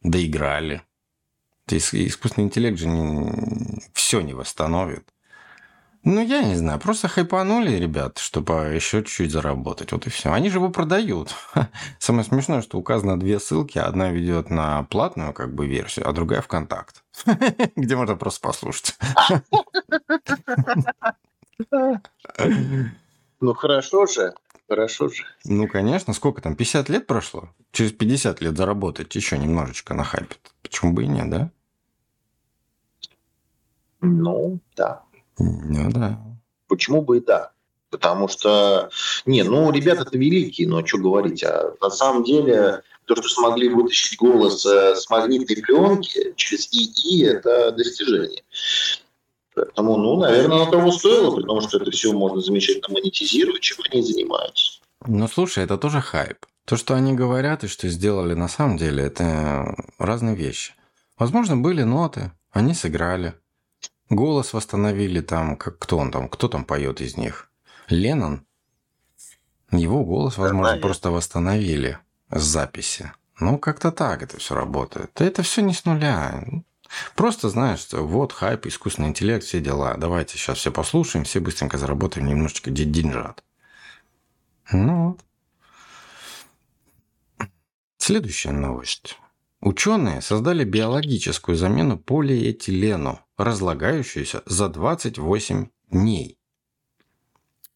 доиграли. 0.00 0.82
То 1.66 1.74
есть 1.74 1.92
искусственный 1.92 2.46
интеллект 2.46 2.78
же 2.78 2.86
не, 2.86 3.82
все 3.92 4.20
не 4.20 4.32
восстановит. 4.32 5.12
Ну, 6.02 6.24
я 6.24 6.42
не 6.42 6.54
знаю, 6.54 6.80
просто 6.80 7.08
хайпанули, 7.08 7.72
ребят, 7.72 8.16
чтобы 8.18 8.72
еще 8.74 9.02
чуть-чуть 9.02 9.30
заработать. 9.30 9.92
Вот 9.92 10.06
и 10.06 10.10
все. 10.10 10.32
Они 10.32 10.48
же 10.48 10.56
его 10.56 10.70
продают. 10.70 11.34
Самое 11.98 12.24
смешное, 12.24 12.62
что 12.62 12.78
указано 12.78 13.20
две 13.20 13.38
ссылки. 13.38 13.76
Одна 13.76 14.10
ведет 14.10 14.48
на 14.48 14.84
платную 14.84 15.34
как 15.34 15.54
бы 15.54 15.66
версию, 15.66 16.08
а 16.08 16.12
другая 16.12 16.40
в 16.40 16.48
контакт, 16.48 17.04
где 17.76 17.96
можно 17.96 18.16
просто 18.16 18.40
послушать. 18.40 18.96
Ну, 23.42 23.54
хорошо 23.54 24.04
же. 24.06 24.34
Хорошо 24.68 25.08
же. 25.08 25.24
Ну, 25.44 25.66
конечно. 25.66 26.12
Сколько 26.12 26.42
там? 26.42 26.54
50 26.56 26.90
лет 26.90 27.06
прошло? 27.06 27.48
Через 27.72 27.92
50 27.92 28.40
лет 28.42 28.56
заработать 28.56 29.14
еще 29.14 29.38
немножечко 29.38 29.94
на 29.94 30.04
хайпе. 30.04 30.36
Почему 30.62 30.92
бы 30.92 31.04
и 31.04 31.06
нет, 31.06 31.30
да? 31.30 31.50
Ну, 34.02 34.60
да. 34.76 35.02
Ну 35.40 35.90
да. 35.90 36.20
почему 36.68 37.02
бы 37.02 37.18
и 37.18 37.20
да. 37.20 37.52
Потому 37.90 38.28
что, 38.28 38.90
не, 39.26 39.42
ну, 39.42 39.70
ребята-то 39.72 40.16
великие, 40.16 40.68
но 40.68 40.86
что 40.86 40.98
говорить, 40.98 41.42
а 41.42 41.74
на 41.80 41.90
самом 41.90 42.22
деле 42.22 42.82
то, 43.06 43.16
что 43.16 43.28
смогли 43.28 43.68
вытащить 43.68 44.16
голос 44.16 44.64
э, 44.64 44.94
с 44.94 45.10
магнитной 45.10 45.56
пленки 45.56 46.32
через 46.36 46.68
ИИ, 46.72 47.26
это 47.26 47.72
достижение. 47.72 48.44
Поэтому, 49.54 49.96
ну, 49.96 50.20
наверное, 50.20 50.62
оно 50.62 50.70
того 50.70 50.92
стоило, 50.92 51.34
потому 51.34 51.60
что 51.62 51.78
это 51.78 51.90
все 51.90 52.12
можно 52.12 52.40
замечательно 52.40 52.94
монетизировать, 52.94 53.62
чем 53.62 53.78
они 53.90 54.02
занимаются. 54.02 54.80
Ну, 55.06 55.26
слушай, 55.26 55.64
это 55.64 55.76
тоже 55.76 56.00
хайп. 56.00 56.46
То, 56.66 56.76
что 56.76 56.94
они 56.94 57.14
говорят 57.14 57.64
и 57.64 57.68
что 57.68 57.88
сделали 57.88 58.34
на 58.34 58.46
самом 58.46 58.76
деле, 58.76 59.02
это 59.02 59.74
разные 59.98 60.36
вещи. 60.36 60.74
Возможно, 61.18 61.56
были 61.56 61.82
ноты, 61.82 62.30
они 62.52 62.74
сыграли. 62.74 63.34
Голос 64.10 64.52
восстановили 64.52 65.20
там, 65.20 65.56
как 65.56 65.78
кто 65.78 65.96
он 65.98 66.10
там, 66.10 66.28
кто 66.28 66.48
там 66.48 66.64
поет 66.64 67.00
из 67.00 67.16
них? 67.16 67.50
Леннон? 67.88 68.44
Его 69.70 70.04
голос, 70.04 70.36
возможно, 70.36 70.74
да, 70.74 70.80
просто 70.80 71.10
восстановили 71.10 71.98
с 72.28 72.42
записи. 72.42 73.12
Ну, 73.38 73.56
как-то 73.56 73.92
так 73.92 74.22
это 74.22 74.38
все 74.38 74.54
работает. 74.54 75.20
Это 75.20 75.42
все 75.42 75.62
не 75.62 75.72
с 75.72 75.84
нуля. 75.84 76.44
Просто 77.14 77.48
знаешь, 77.48 77.78
что 77.78 78.04
вот 78.04 78.32
хайп, 78.32 78.66
искусственный 78.66 79.08
интеллект, 79.08 79.44
все 79.44 79.60
дела. 79.60 79.94
Давайте 79.96 80.36
сейчас 80.36 80.58
все 80.58 80.72
послушаем, 80.72 81.24
все 81.24 81.38
быстренько 81.38 81.78
заработаем 81.78 82.26
немножечко 82.26 82.70
деньжат. 82.70 83.44
Ну 84.72 85.16
Следующая 88.10 88.50
новость. 88.50 89.18
Ученые 89.60 90.22
создали 90.22 90.64
биологическую 90.64 91.54
замену 91.54 91.98
полиэтилену, 91.98 93.20
разлагающуюся 93.36 94.42
за 94.46 94.68
28 94.68 95.68
дней. 95.90 96.38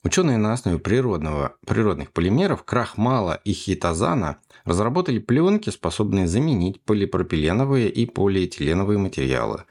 Ученые 0.03 0.39
на 0.39 0.55
основе 0.55 0.79
природного, 0.79 1.57
природных 1.67 2.13
полимеров 2.13 2.65
крахмала 2.65 3.41
и 3.45 3.53
хитозана 3.53 4.39
разработали 4.65 5.19
пленки, 5.19 5.69
способные 5.69 6.27
заменить 6.27 6.81
полипропиленовые 6.83 7.91
и 7.91 8.07
полиэтиленовые 8.07 8.99
материалы. 8.99 9.65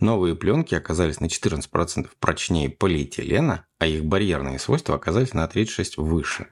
Новые 0.00 0.34
пленки 0.34 0.74
оказались 0.74 1.20
на 1.20 1.26
14% 1.26 2.08
прочнее 2.18 2.68
полиэтилена, 2.68 3.66
а 3.78 3.86
их 3.86 4.04
барьерные 4.04 4.58
свойства 4.58 4.96
оказались 4.96 5.34
на 5.34 5.46
36 5.46 5.98
выше, 5.98 6.48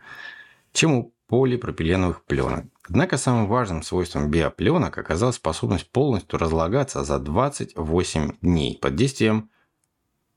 чем 0.73 0.95
у 0.95 1.15
полипропиленовых 1.29 2.25
пленок. 2.25 2.65
Однако 2.89 3.19
самым 3.19 3.47
важным 3.47 3.83
свойством 3.83 4.31
биопленок 4.31 4.97
оказалась 4.97 5.37
способность 5.37 5.91
полностью 5.91 6.39
разлагаться 6.39 7.05
за 7.05 7.19
28 7.19 8.39
дней 8.41 8.79
под 8.81 8.97
действием 8.97 9.51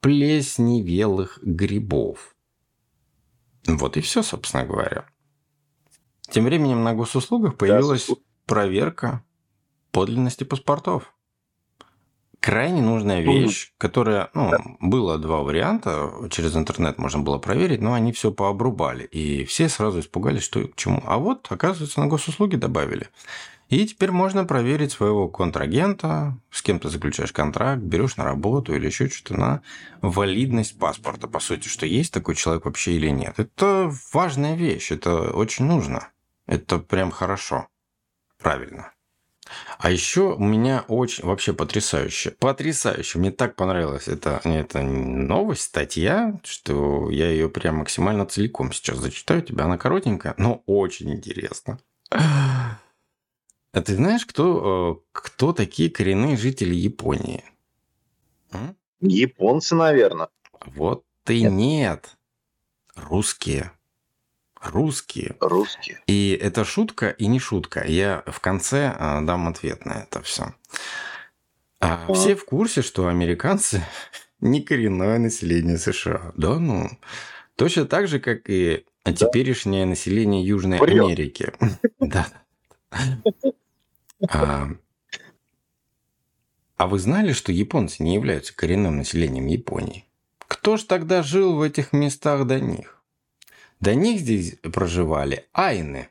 плесневелых 0.01 1.39
грибов. 1.41 2.35
Вот 3.65 3.97
и 3.97 4.01
все, 4.01 4.21
собственно 4.21 4.65
говоря. 4.65 5.05
Тем 6.29 6.45
временем 6.45 6.83
на 6.83 6.93
госуслугах 6.93 7.57
появилась 7.57 8.09
проверка 8.45 9.23
подлинности 9.91 10.43
паспортов. 10.43 11.13
Крайне 12.41 12.81
нужная 12.81 13.21
вещь, 13.21 13.71
которая, 13.77 14.31
ну, 14.33 14.51
было 14.79 15.19
два 15.19 15.43
варианта, 15.43 16.11
через 16.31 16.55
интернет 16.55 16.97
можно 16.97 17.19
было 17.19 17.37
проверить, 17.37 17.81
но 17.81 17.93
они 17.93 18.11
все 18.13 18.31
пообрубали, 18.31 19.03
и 19.03 19.45
все 19.45 19.69
сразу 19.69 19.99
испугались, 19.99 20.41
что 20.41 20.67
к 20.67 20.75
чему. 20.75 21.03
А 21.05 21.17
вот, 21.19 21.45
оказывается, 21.51 21.99
на 21.99 22.07
госуслуги 22.07 22.55
добавили. 22.55 23.09
И 23.69 23.85
теперь 23.85 24.09
можно 24.11 24.43
проверить 24.43 24.91
своего 24.91 25.29
контрагента, 25.29 26.35
с 26.49 26.63
кем 26.63 26.79
ты 26.79 26.89
заключаешь 26.89 27.31
контракт, 27.31 27.83
берешь 27.83 28.17
на 28.17 28.23
работу 28.23 28.75
или 28.75 28.87
еще 28.87 29.07
что-то 29.07 29.39
на 29.39 29.61
валидность 30.01 30.79
паспорта, 30.79 31.27
по 31.27 31.39
сути, 31.39 31.67
что 31.67 31.85
есть 31.85 32.11
такой 32.11 32.33
человек 32.33 32.65
вообще 32.65 32.93
или 32.93 33.09
нет. 33.09 33.35
Это 33.37 33.93
важная 34.11 34.55
вещь, 34.55 34.91
это 34.91 35.31
очень 35.31 35.65
нужно. 35.65 36.09
Это 36.47 36.79
прям 36.79 37.11
хорошо. 37.11 37.67
Правильно. 38.39 38.91
А 39.79 39.89
еще 39.91 40.33
у 40.33 40.43
меня 40.43 40.85
очень 40.87 41.25
вообще 41.25 41.53
потрясающе. 41.53 42.31
Потрясающе. 42.39 43.19
Мне 43.19 43.31
так 43.31 43.55
понравилась 43.55 44.07
эта, 44.07 44.41
эта 44.43 44.81
новость, 44.81 45.63
статья, 45.63 46.39
что 46.43 47.09
я 47.09 47.29
ее 47.29 47.49
прям 47.49 47.77
максимально 47.77 48.25
целиком 48.25 48.71
сейчас 48.71 48.97
зачитаю 48.97 49.41
тебе. 49.41 49.63
Она 49.63 49.77
коротенькая, 49.77 50.35
но 50.37 50.63
очень 50.65 51.11
интересно. 51.11 51.79
А 53.73 53.81
ты 53.81 53.95
знаешь, 53.95 54.25
кто, 54.25 55.01
э, 55.01 55.09
кто 55.13 55.53
такие 55.53 55.89
коренные 55.89 56.35
жители 56.35 56.75
Японии? 56.75 57.45
Японцы, 58.99 59.75
наверное. 59.75 60.27
Вот 60.65 61.05
и 61.27 61.43
нет. 61.43 61.51
нет. 61.51 62.17
Русские. 62.95 63.71
Русские. 64.61 65.35
Русские. 65.39 66.01
И 66.07 66.37
это 66.39 66.63
шутка 66.63 67.09
и 67.09 67.27
не 67.27 67.39
шутка. 67.39 67.85
Я 67.85 68.23
в 68.27 68.39
конце 68.39 68.95
э, 68.97 69.21
дам 69.21 69.47
ответ 69.47 69.85
на 69.85 70.03
это 70.03 70.21
все. 70.21 70.53
А 71.79 72.11
все 72.13 72.35
в 72.35 72.45
курсе, 72.45 72.83
что 72.83 73.07
американцы 73.07 73.83
не 74.39 74.61
коренное 74.61 75.17
население 75.17 75.77
США. 75.77 76.31
Да, 76.35 76.59
ну. 76.59 76.89
Точно 77.55 77.85
так 77.85 78.07
же, 78.07 78.19
как 78.19 78.49
и 78.49 78.85
теперешнее 79.03 79.85
население 79.85 80.45
Южной 80.45 80.77
Америки. 80.79 81.53
Да. 81.99 82.27
А, 84.27 84.67
а 86.75 86.87
вы 86.87 86.99
знали, 86.99 87.31
что 87.31 87.51
японцы 87.51 88.03
не 88.03 88.13
являются 88.15 88.55
коренным 88.55 88.97
населением 88.97 89.47
Японии? 89.47 90.05
Кто 90.39 90.77
ж 90.77 90.83
тогда 90.83 91.23
жил 91.23 91.55
в 91.55 91.61
этих 91.61 91.93
местах 91.93 92.45
до 92.45 92.59
них? 92.59 93.00
До 93.81 93.95
них 93.95 94.19
здесь 94.19 94.57
проживали 94.61 95.47
айны, 95.53 96.09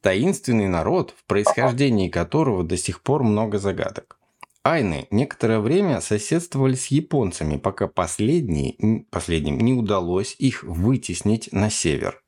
таинственный 0.00 0.68
народ, 0.68 1.14
в 1.18 1.24
происхождении 1.26 2.08
которого 2.08 2.64
до 2.64 2.78
сих 2.78 3.02
пор 3.02 3.22
много 3.24 3.58
загадок. 3.58 4.18
Айны 4.62 5.06
некоторое 5.10 5.60
время 5.60 6.00
соседствовали 6.00 6.74
с 6.74 6.86
японцами, 6.86 7.58
пока 7.58 7.88
последние, 7.88 9.04
последним 9.10 9.58
не 9.58 9.74
удалось 9.74 10.34
их 10.38 10.62
вытеснить 10.62 11.52
на 11.52 11.68
север. 11.68 12.22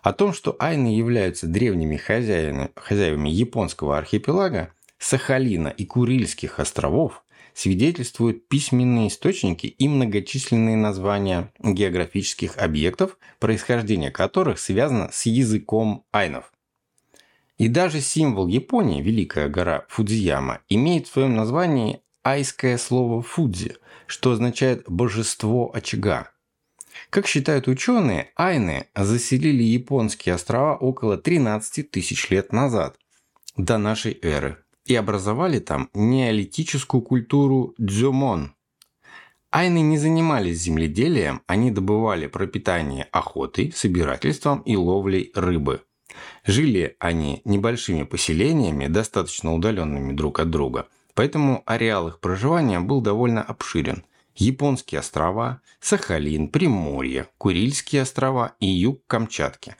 О 0.00 0.14
том, 0.14 0.32
что 0.32 0.56
айны 0.58 0.88
являются 0.88 1.46
древними 1.46 1.98
хозяевами, 1.98 2.70
хозяевами 2.74 3.28
японского 3.28 3.98
архипелага, 3.98 4.72
Сахалина 4.98 5.68
и 5.68 5.84
Курильских 5.84 6.60
островов, 6.60 7.22
свидетельствуют 7.54 8.48
письменные 8.48 9.08
источники 9.08 9.66
и 9.66 9.88
многочисленные 9.88 10.76
названия 10.76 11.52
географических 11.58 12.58
объектов, 12.58 13.18
происхождение 13.38 14.10
которых 14.10 14.58
связано 14.58 15.10
с 15.12 15.26
языком 15.26 16.04
айнов. 16.12 16.52
И 17.58 17.68
даже 17.68 18.00
символ 18.00 18.48
Японии, 18.48 19.02
Великая 19.02 19.48
гора 19.48 19.84
Фудзияма, 19.88 20.60
имеет 20.68 21.06
в 21.06 21.12
своем 21.12 21.36
названии 21.36 22.00
айское 22.24 22.78
слово 22.78 23.22
«фудзи», 23.22 23.76
что 24.06 24.32
означает 24.32 24.84
«божество 24.88 25.70
очага». 25.74 26.30
Как 27.10 27.26
считают 27.26 27.68
ученые, 27.68 28.30
айны 28.36 28.86
заселили 28.94 29.62
японские 29.62 30.34
острова 30.34 30.76
около 30.76 31.18
13 31.18 31.90
тысяч 31.90 32.30
лет 32.30 32.52
назад, 32.52 32.96
до 33.56 33.78
нашей 33.78 34.18
эры, 34.22 34.58
и 34.86 34.94
образовали 34.94 35.58
там 35.58 35.90
неолитическую 35.94 37.02
культуру 37.02 37.74
дзюмон. 37.78 38.54
Айны 39.50 39.82
не 39.82 39.98
занимались 39.98 40.62
земледелием, 40.62 41.42
они 41.46 41.70
добывали 41.70 42.26
пропитание 42.26 43.04
охотой, 43.12 43.72
собирательством 43.74 44.60
и 44.60 44.76
ловлей 44.76 45.30
рыбы. 45.34 45.82
Жили 46.44 46.96
они 46.98 47.42
небольшими 47.44 48.04
поселениями, 48.04 48.86
достаточно 48.86 49.54
удаленными 49.54 50.12
друг 50.12 50.40
от 50.40 50.50
друга, 50.50 50.88
поэтому 51.14 51.62
ареал 51.66 52.08
их 52.08 52.20
проживания 52.20 52.80
был 52.80 53.00
довольно 53.00 53.42
обширен– 53.42 54.04
Японские 54.34 55.00
острова, 55.00 55.60
Сахалин, 55.80 56.48
Приморье, 56.48 57.28
Курильские 57.36 58.02
острова 58.02 58.54
и 58.60 58.66
юг 58.66 59.06
Камчатки. 59.06 59.76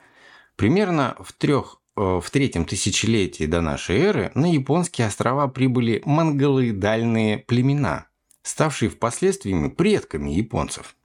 Примерно 0.56 1.16
в, 1.20 1.32
трех, 1.32 1.80
в 1.94 2.24
третьем 2.30 2.64
тысячелетии 2.64 3.44
до 3.44 3.60
нашей 3.60 3.98
эры 3.98 4.32
на 4.34 4.50
японские 4.50 5.06
острова 5.06 5.48
прибыли 5.48 6.02
монголоидальные 6.04 7.38
племена, 7.38 8.06
ставшие 8.42 8.88
впоследствии 8.88 9.68
предками 9.68 10.30
японцев. 10.30 10.96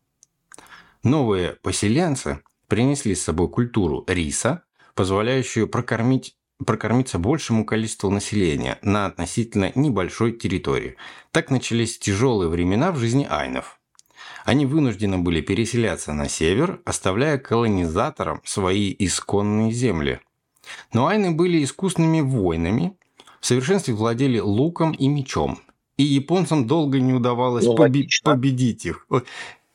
Новые 1.04 1.58
поселенцы 1.62 2.42
принесли 2.68 3.16
с 3.16 3.24
собой 3.24 3.50
культуру 3.50 4.04
риса, 4.08 4.64
позволяющую 4.96 5.68
прокормить 5.68 6.36
прокормиться 6.66 7.20
большему 7.20 7.66
количеству 7.66 8.10
населения 8.10 8.80
на 8.82 9.06
относительно 9.06 9.72
небольшой 9.76 10.32
территории. 10.32 10.96
Так 11.32 11.52
начались 11.52 12.00
тяжелые 12.00 12.50
времена 12.50 12.92
в 12.92 12.98
жизни 12.98 13.28
айнов. 13.30 13.80
Они 14.44 14.66
вынуждены 14.66 15.20
были 15.20 15.42
переселяться 15.42 16.14
на 16.14 16.28
север, 16.28 16.82
оставляя 16.84 17.38
колонизаторам 17.38 18.42
свои 18.44 18.96
исконные 18.98 19.72
земли. 19.72 20.20
Но 20.93 21.07
айны 21.07 21.32
были 21.32 21.63
искусными 21.63 22.22
воинами, 22.22 22.95
в 23.39 23.45
совершенстве 23.45 23.93
владели 23.93 24.39
луком 24.39 24.91
и 24.91 25.07
мечом. 25.07 25.59
И 25.97 26.03
японцам 26.03 26.68
долго 26.68 26.99
не 26.99 27.13
удавалось 27.13 27.65
ну, 27.65 27.76
побе- 27.76 28.07
победить 28.24 28.86
их. 28.86 29.07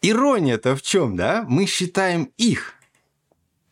ирония-то 0.03 0.77
в 0.77 0.83
чем, 0.83 1.17
да? 1.17 1.45
Мы 1.49 1.67
считаем 1.67 2.31
их 2.37 2.75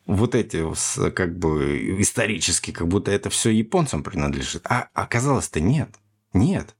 вот 0.06 0.34
эти 0.34 0.64
как 1.10 1.38
бы 1.38 2.00
исторически, 2.00 2.72
как 2.72 2.88
будто 2.88 3.10
это 3.12 3.30
все 3.30 3.50
японцам 3.50 4.02
принадлежит. 4.02 4.62
А 4.64 4.88
оказалось-то 4.94 5.60
нет. 5.60 5.90
Нет. 6.32 6.74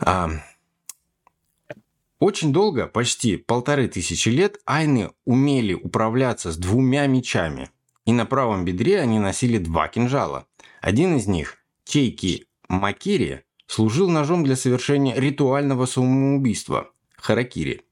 А, 0.00 0.30
очень 2.18 2.52
долго, 2.52 2.86
почти 2.86 3.36
полторы 3.36 3.88
тысячи 3.88 4.28
лет, 4.28 4.58
айны 4.66 5.10
умели 5.24 5.74
управляться 5.74 6.52
с 6.52 6.56
двумя 6.56 7.06
мечами. 7.06 7.70
И 8.08 8.12
на 8.12 8.24
правом 8.24 8.64
бедре 8.64 9.00
они 9.00 9.18
носили 9.18 9.58
два 9.58 9.86
кинжала. 9.86 10.46
Один 10.80 11.18
из 11.18 11.26
них, 11.26 11.58
Чейки 11.84 12.46
Макири, 12.66 13.42
служил 13.66 14.08
ножом 14.08 14.44
для 14.44 14.56
совершения 14.56 15.14
ритуального 15.14 15.84
самоубийства– 15.84 16.90
харакири. 17.16 17.82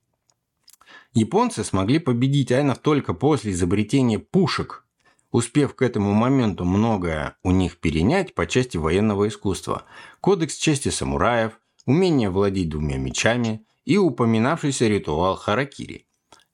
Японцы 1.13 1.65
смогли 1.65 1.99
победить 1.99 2.51
айнов 2.51 2.79
только 2.79 3.13
после 3.13 3.53
изобретения 3.53 4.19
пушек, 4.19 4.87
успев 5.33 5.75
к 5.75 5.83
этому 5.83 6.15
моменту 6.15 6.65
многое 6.65 7.37
у 7.43 7.51
них 7.51 7.77
перенять 7.77 8.35
по 8.35 8.47
части 8.47 8.79
военного 8.79 9.29
искусства. 9.29 9.85
Кодекс 10.23 10.57
чести 10.57 10.89
самураев, 10.89 11.61
умение 11.85 12.31
владеть 12.31 12.71
двумя 12.71 12.97
мечами 12.97 13.67
и 13.85 13.99
упоминавшийся 13.99 14.89
ритуал 14.89 15.37
харакири. 15.37 16.06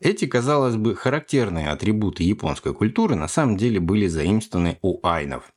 Эти, 0.02 0.26
казалось 0.26 0.74
бы, 0.74 0.96
характерные 0.96 1.70
атрибуты 1.70 2.24
японской 2.24 2.74
культуры 2.74 3.14
на 3.14 3.28
самом 3.28 3.56
деле 3.56 3.78
были 3.78 4.08
заимствованы 4.08 4.78
у 4.82 4.98
айнов. 5.06 5.52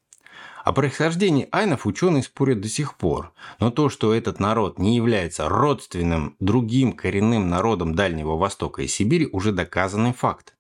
О 0.64 0.72
происхождении 0.72 1.48
айнов 1.52 1.88
ученые 1.88 2.22
спорят 2.22 2.62
до 2.62 2.70
сих 2.70 2.96
пор, 2.96 3.34
но 3.60 3.72
то, 3.72 3.90
что 3.90 4.14
этот 4.14 4.40
народ 4.40 4.78
не 4.78 4.96
является 4.96 5.50
родственным 5.50 6.36
другим 6.40 6.94
коренным 6.94 7.50
народам 7.50 7.96
Дальнего 7.96 8.38
Востока 8.38 8.84
и 8.84 8.88
Сибири, 8.88 9.28
уже 9.32 9.52
доказанный 9.52 10.14
факт. 10.14 10.54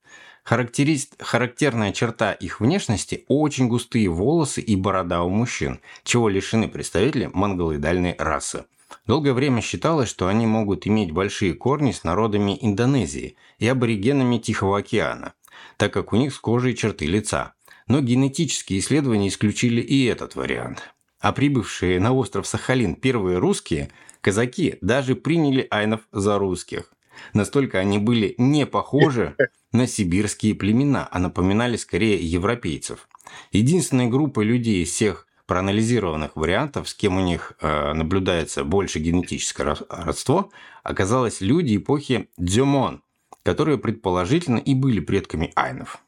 Характерист... 0.44 1.16
Характерная 1.20 1.92
черта 1.92 2.32
их 2.32 2.62
внешности– 2.62 3.24
очень 3.28 3.68
густые 3.68 4.10
волосы 4.10 4.62
и 4.62 4.76
борода 4.76 5.22
у 5.22 5.30
мужчин, 5.30 5.80
чего 6.04 6.28
лишены 6.28 6.68
представители 6.68 7.30
монголоидальной 7.32 8.16
расы. 8.18 8.66
Долгое 9.06 9.34
время 9.34 9.62
считалось, 9.62 10.10
что 10.10 10.28
они 10.28 10.48
могут 10.48 10.88
иметь 10.88 11.12
большие 11.12 11.54
корни 11.54 11.92
с 11.92 12.04
народами 12.04 12.58
Индонезии 12.60 13.36
и 13.60 13.68
аборигенами 13.68 14.38
Тихого 14.38 14.80
океана, 14.80 15.34
так 15.78 15.94
как 15.94 16.14
у 16.14 16.16
них 16.16 16.34
схожие 16.34 16.76
черты 16.76 17.06
лица 17.06 17.56
но 17.88 18.02
генетические 18.02 18.80
исследования 18.80 19.28
исключили 19.28 19.82
и 19.82 20.06
этот 20.06 20.36
вариант. 20.36 20.84
А 21.20 21.32
прибывшие 21.32 22.00
на 22.00 22.14
остров 22.14 22.48
Сахалин 22.48 22.96
первые 22.96 23.38
русские, 23.38 23.90
казаки, 24.22 24.78
даже 24.82 25.16
приняли 25.16 25.68
айнов 25.70 26.02
за 26.12 26.38
русских. 26.38 26.92
Настолько 27.34 27.80
они 27.80 27.98
были 27.98 28.36
не 28.38 28.66
похожи 28.66 29.36
на 29.72 29.88
сибирские 29.88 30.54
племена, 30.54 31.08
а 31.10 31.20
напоминали 31.20 31.78
скорее 31.78 32.18
европейцев. 32.18 33.08
Единственной 33.52 34.08
группой 34.08 34.46
людей 34.46 34.84
из 34.84 34.92
всех 34.92 35.28
проанализированных 35.48 36.36
вариантов, 36.36 36.90
с 36.90 36.94
кем 36.94 37.18
у 37.18 37.22
них 37.22 37.54
э, 37.62 37.94
наблюдается 37.94 38.64
больше 38.64 39.00
генетическое 39.00 39.76
родство, 39.90 40.52
оказалось 40.84 41.42
люди 41.42 41.78
эпохи 41.78 42.30
Дзюмон, 42.38 43.04
которые 43.44 43.78
предположительно 43.78 44.58
и 44.58 44.74
были 44.74 45.00
предками 45.00 45.52
айнов. 45.56 46.00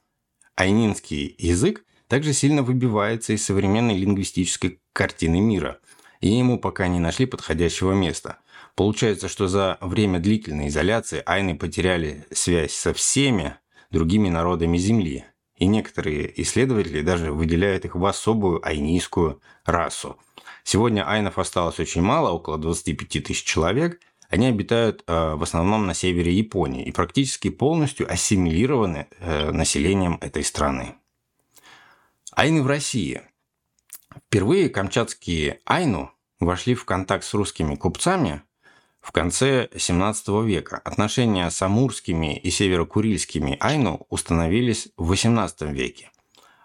Айнинский 0.56 1.36
язык 1.38 1.84
также 2.08 2.34
сильно 2.34 2.64
выбивается 2.64 3.34
из 3.34 3.46
современной 3.46 3.98
лингвистической 3.98 4.80
картины 4.94 5.40
мира, 5.40 5.80
и 6.20 6.30
ему 6.30 6.58
пока 6.58 6.88
не 6.88 7.00
нашли 7.00 7.26
подходящего 7.26 7.94
места. 7.94 8.40
Получается, 8.76 9.28
что 9.28 9.48
за 9.48 9.78
время 9.82 10.20
длительной 10.20 10.70
изоляции 10.70 11.22
айны 11.26 11.56
потеряли 11.56 12.26
связь 12.32 12.74
со 12.74 12.94
всеми 12.94 13.56
другими 13.92 14.30
народами 14.30 14.78
Земли, 14.78 15.26
и 15.58 15.66
некоторые 15.66 16.42
исследователи 16.42 17.02
даже 17.02 17.34
выделяют 17.34 17.86
их 17.86 17.96
в 17.96 18.06
особую 18.06 18.66
айнийскую 18.66 19.42
расу. 19.66 20.18
Сегодня 20.64 21.08
айнов 21.10 21.38
осталось 21.38 21.80
очень 21.80 22.02
мало, 22.02 22.32
около 22.32 22.58
25 22.58 23.24
тысяч 23.24 23.44
человек– 23.44 24.00
они 24.30 24.48
обитают 24.48 25.04
э, 25.08 25.36
в 25.36 25.44
основном 25.44 25.88
на 25.88 25.94
севере 25.94 26.34
Японии 26.34 26.86
и 26.86 26.92
практически 26.92 27.50
полностью 27.50 28.12
ассимилированы 28.12 29.08
э, 29.20 29.52
населением 29.52 30.18
этой 30.20 30.44
страны. 30.44 30.96
Айны 32.34 32.62
в 32.62 32.68
России. 32.68 33.22
Впервые 34.28 34.70
камчатские 34.70 35.62
айну 35.66 36.12
вошли 36.40 36.76
в 36.76 36.84
контакт 36.86 37.24
с 37.24 37.34
русскими 37.34 37.76
купцами 37.76 38.42
в 39.08 39.14
конце 39.14 39.70
17 39.74 40.28
века. 40.44 40.82
Отношения 40.84 41.50
с 41.50 41.62
амурскими 41.62 42.38
и 42.38 42.50
северокурильскими 42.50 43.56
айну 43.62 44.06
установились 44.10 44.90
в 44.98 45.08
18 45.08 45.62
веке. 45.72 46.12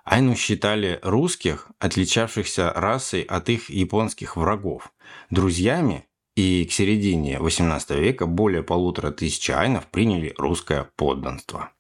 Айну 0.05 0.35
считали 0.35 0.99
русских, 1.05 1.69
отличавшихся 1.79 2.73
расой 2.73 3.23
от 3.23 3.49
их 3.49 3.71
японских 3.71 4.37
врагов, 4.37 4.93
друзьями 5.31 6.09
и 6.35 6.65
к 6.65 6.73
середине 6.73 7.37
XVIII 7.37 8.01
века 8.01 8.27
более 8.27 8.65
полутора 8.65 9.13
тысяч 9.13 9.49
айнов 9.49 9.87
приняли 9.87 10.35
русское 10.37 10.91
подданство. 10.97 11.71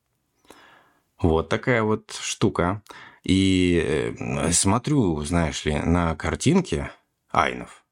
Вот 1.20 1.48
такая 1.48 1.82
вот 1.82 2.16
штука. 2.22 2.82
И 3.24 3.82
э, 3.84 4.52
смотрю, 4.52 5.22
знаешь 5.22 5.64
ли, 5.64 5.74
на 5.74 6.14
картинки 6.14 6.88
айнов. 7.32 7.84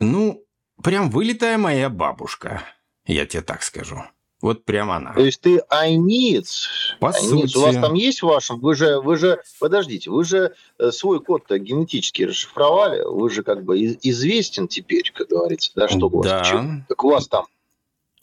Ну, 0.00 0.44
прям 0.82 1.10
вылитая 1.10 1.58
моя 1.58 1.88
бабушка, 1.88 2.62
я 3.06 3.26
тебе 3.26 3.42
так 3.42 3.62
скажу. 3.62 4.02
Вот 4.40 4.64
прямо 4.64 4.96
она. 4.96 5.12
То 5.12 5.24
есть 5.24 5.40
ты 5.40 5.62
айниц. 5.68 6.68
По 6.98 7.10
айниц. 7.10 7.30
сути. 7.30 7.56
У 7.56 7.60
вас 7.60 7.76
там 7.76 7.94
есть 7.94 8.22
в 8.22 8.26
вашем? 8.26 8.58
Вы 8.60 8.74
же, 8.74 9.00
вы 9.00 9.16
же, 9.16 9.40
подождите, 9.60 10.10
вы 10.10 10.24
же 10.24 10.54
э, 10.80 10.90
свой 10.90 11.20
код-то 11.20 11.60
генетически 11.60 12.24
расшифровали. 12.24 13.02
Вы 13.04 13.30
же 13.30 13.44
как 13.44 13.62
бы 13.62 13.78
известен 13.80 14.66
теперь, 14.66 15.12
как 15.14 15.28
говорится. 15.28 15.70
Да, 15.76 15.86
что 15.86 16.06
у 16.06 16.18
вас? 16.18 16.26
Да. 16.26 16.42
Чё? 16.42 16.64
Так 16.88 17.04
у 17.04 17.10
вас 17.10 17.28
там. 17.28 17.44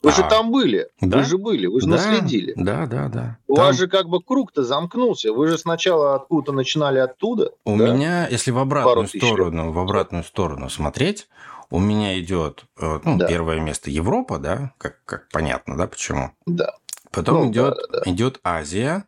Вы 0.02 0.10
А. 0.10 0.12
же 0.12 0.22
там 0.28 0.50
были. 0.50 0.88
Да? 1.00 1.18
Вы 1.18 1.24
же 1.24 1.38
были. 1.38 1.66
Вы 1.66 1.80
же 1.80 1.86
Да, 1.86 1.92
наследили. 1.92 2.52
Да, 2.54 2.84
да, 2.86 3.08
да. 3.08 3.38
У 3.46 3.54
Там 3.56 3.66
вас 3.66 3.76
же 3.78 3.86
как 3.88 4.06
бы 4.08 4.22
круг-то 4.22 4.62
замкнулся. 4.62 5.32
Вы 5.32 5.46
же 5.46 5.56
сначала 5.56 6.14
откуда-то 6.14 6.52
начинали 6.52 6.98
оттуда. 6.98 7.52
У 7.64 7.78
да? 7.78 7.92
меня, 7.94 8.28
если 8.28 8.50
в 8.50 8.58
обратную 8.58 8.94
Пару 8.94 9.06
тысяч 9.06 9.22
сторону, 9.26 9.72
в 9.72 9.78
обратную 9.78 10.24
сторону 10.24 10.68
смотреть, 10.68 11.28
у 11.70 11.78
меня 11.78 12.18
идет 12.20 12.64
э, 12.80 13.00
ну, 13.04 13.16
Да. 13.16 13.26
первое 13.26 13.60
место 13.60 13.90
Европа, 13.90 14.38
да, 14.38 14.74
как, 14.78 15.04
как 15.04 15.28
понятно, 15.30 15.76
да, 15.76 15.86
почему. 15.86 16.32
Да. 16.46 16.74
Потом 17.12 17.44
Ну, 17.46 17.50
идет, 17.50 17.74
да, 17.90 18.00
да, 18.04 18.10
идет 18.10 18.40
Азия, 18.44 19.04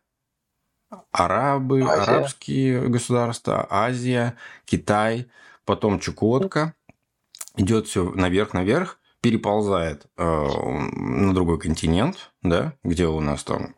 арабы, 1.10 1.82
Азия. 1.82 2.02
арабские 2.02 2.88
государства, 2.88 3.66
Азия, 3.70 4.36
Китай, 4.64 5.28
потом 5.64 6.00
Чукотка. 6.00 6.74
Идет 7.56 7.86
все 7.86 8.10
наверх-наверх, 8.10 8.98
переползает 9.20 10.06
э, 10.16 10.22
на 10.24 11.34
другой 11.34 11.58
континент, 11.58 12.32
да, 12.42 12.72
где 12.82 13.06
у 13.06 13.20
нас 13.20 13.44
там. 13.44 13.74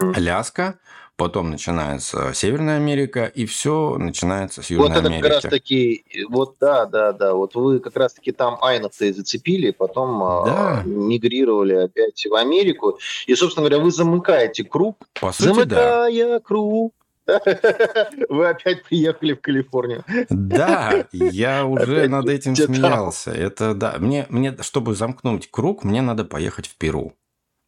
Аляска, 0.00 0.80
потом 1.22 1.50
начинается 1.52 2.32
Северная 2.34 2.78
Америка, 2.78 3.26
и 3.26 3.46
все 3.46 3.96
начинается 3.96 4.60
с 4.60 4.70
Вот 4.70 4.76
Южной 4.86 4.98
это 4.98 5.06
Америки. 5.06 5.22
как 5.22 5.30
раз 5.30 5.42
таки, 5.44 6.04
вот 6.28 6.56
да, 6.60 6.84
да, 6.86 7.12
да, 7.12 7.34
вот 7.34 7.54
вы 7.54 7.78
как 7.78 7.96
раз 7.96 8.14
таки 8.14 8.32
там 8.32 8.58
айнов-то 8.60 9.04
и 9.04 9.12
зацепили, 9.12 9.70
потом 9.70 10.20
а, 10.20 10.44
Да. 10.44 10.82
мигрировали 10.84 11.74
опять 11.74 12.26
в 12.28 12.34
Америку, 12.34 12.98
и, 13.28 13.36
собственно 13.36 13.68
говоря, 13.68 13.84
вы 13.84 13.92
замыкаете 13.92 14.64
круг, 14.64 14.96
По 15.20 15.30
сути, 15.30 15.62
да. 15.62 16.06
замыкая 16.10 16.40
круг, 16.40 16.92
вы 18.28 18.48
опять 18.48 18.82
приехали 18.82 19.34
в 19.34 19.40
Калифорнию. 19.40 20.04
Да, 20.28 21.06
я 21.12 21.64
уже 21.66 21.98
Опять 21.98 22.10
над 22.10 22.28
этим 22.28 22.56
там. 22.56 22.66
смеялся. 22.66 23.30
Это 23.30 23.74
да. 23.74 23.94
Мне, 24.00 24.26
мне, 24.28 24.56
чтобы 24.60 24.96
замкнуть 24.96 25.48
круг, 25.52 25.84
мне 25.84 26.02
надо 26.02 26.24
поехать 26.24 26.66
в 26.66 26.74
Перу. 26.76 27.12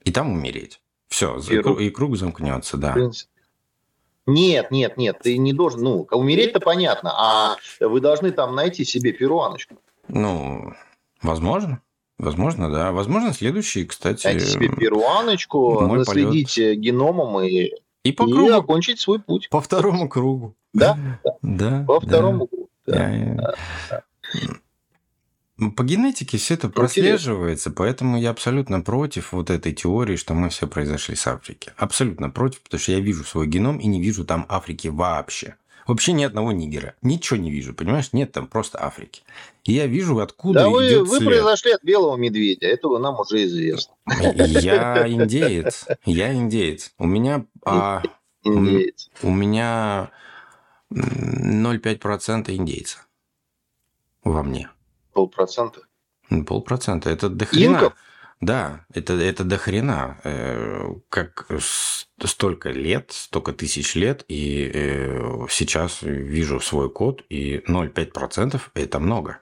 И 0.02 0.10
там 0.10 0.32
умереть. 0.32 0.80
Все, 1.08 1.38
и 1.38 1.90
круг 1.90 2.16
замкнется, 2.16 2.76
В 2.76 2.80
да. 2.80 2.92
принципе. 2.94 3.30
Нет, 4.26 4.70
нет, 4.70 4.96
нет, 4.96 5.18
ты 5.22 5.36
не 5.36 5.52
должен, 5.52 5.82
ну, 5.82 6.06
умереть-то 6.10 6.60
понятно, 6.60 7.12
а 7.14 7.56
вы 7.80 8.00
должны 8.00 8.30
там 8.30 8.54
найти 8.54 8.84
себе 8.84 9.12
перуаночку. 9.12 9.76
Ну, 10.08 10.72
возможно. 11.22 11.80
Возможно, 12.18 12.70
да. 12.70 12.92
Возможно, 12.92 13.32
следующий, 13.32 13.84
кстати, 13.84 14.26
Найти 14.26 14.46
себе 14.46 14.68
перуаночку, 14.68 15.80
наследить 15.88 16.56
э, 16.58 16.74
геном 16.74 17.40
и, 17.40 17.72
и 18.04 18.12
по 18.12 18.22
и 18.28 18.32
кругу, 18.32 18.52
окончить 18.54 19.00
свой 19.00 19.18
путь. 19.18 19.48
по 19.50 19.60
второму 19.60 20.08
кругу. 20.08 20.54
Да, 20.72 20.96
Да. 21.42 21.84
по 21.86 22.00
да. 22.00 22.06
второму 22.06 22.46
кругу. 22.46 22.68
да. 22.86 23.10
Я- 23.10 23.54
я- 23.90 24.02
По 25.76 25.84
генетике 25.84 26.36
все 26.36 26.54
это 26.54 26.68
прослеживается, 26.68 27.70
поэтому 27.70 28.18
я 28.18 28.30
абсолютно 28.30 28.80
против 28.80 29.32
вот 29.32 29.50
этой 29.50 29.72
теории, 29.72 30.16
что 30.16 30.34
мы 30.34 30.48
все 30.48 30.66
произошли 30.66 31.14
с 31.14 31.26
Африки. 31.28 31.72
Абсолютно 31.76 32.28
против, 32.28 32.60
потому 32.62 32.80
что 32.80 32.90
я 32.92 32.98
вижу 33.00 33.22
свой 33.24 33.46
геном 33.46 33.78
и 33.78 33.86
не 33.86 34.00
вижу 34.02 34.24
там 34.24 34.46
Африки 34.48 34.88
вообще. 34.88 35.54
Вообще 35.86 36.12
ни 36.12 36.24
одного 36.24 36.50
нигера. 36.50 36.94
Ничего 37.02 37.38
не 37.38 37.50
вижу, 37.52 37.72
понимаешь? 37.74 38.12
Нет 38.12 38.32
там 38.32 38.46
просто 38.48 38.82
Африки. 38.82 39.22
И 39.64 39.74
я 39.74 39.86
вижу, 39.86 40.18
откуда 40.18 40.60
Да 40.60 40.68
вы, 40.70 40.88
идет 40.88 41.06
вы 41.06 41.18
след. 41.18 41.28
произошли 41.28 41.72
от 41.72 41.84
белого 41.84 42.16
медведя, 42.16 42.66
этого 42.66 42.98
нам 42.98 43.20
уже 43.20 43.44
известно. 43.44 43.94
Я 44.06 45.06
индеец. 45.06 45.86
Я 46.04 46.32
индеец. 46.34 46.92
У 46.98 47.06
меня... 47.06 47.44
а, 47.64 48.02
Индеец. 48.44 49.10
у 49.22 49.30
меня 49.30 50.10
м, 50.90 51.64
0,5% 51.64 52.50
индейца 52.54 52.98
во 54.24 54.42
мне. 54.42 54.70
Полпроцента. 55.14 55.80
Ну, 56.30 56.44
Полпроцента. 56.44 57.10
Это 57.10 57.28
до 57.28 57.46
хрена. 57.46 57.76
Инков? 57.76 57.94
Да, 58.40 58.84
это, 58.92 59.14
это 59.14 59.44
до 59.44 59.56
хрена. 59.56 60.20
Э, 60.24 60.90
Как 61.08 61.46
столько 62.24 62.70
лет, 62.70 63.12
столько 63.12 63.52
тысяч 63.52 63.94
лет, 63.94 64.24
и 64.28 64.70
э, 64.74 65.46
сейчас 65.48 66.02
вижу 66.02 66.60
свой 66.60 66.90
код, 66.90 67.24
и 67.30 67.62
0,5% 67.68 68.60
это 68.74 68.98
много. 69.00 69.38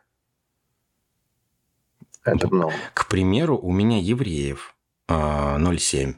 Это 2.24 2.46
много. 2.48 2.74
К 2.94 3.08
примеру, 3.08 3.58
у 3.58 3.72
меня 3.72 3.98
евреев 3.98 4.76
а, 5.08 5.58
0,7. 5.58 6.14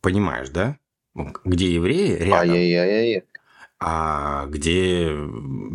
Понимаешь, 0.00 0.48
да? 0.50 0.76
Где 1.44 1.72
евреи 1.72 2.16
рядом, 2.16 2.50
Ай-яй-яй-яй. 2.50 3.24
а 3.78 4.46
где 4.46 5.16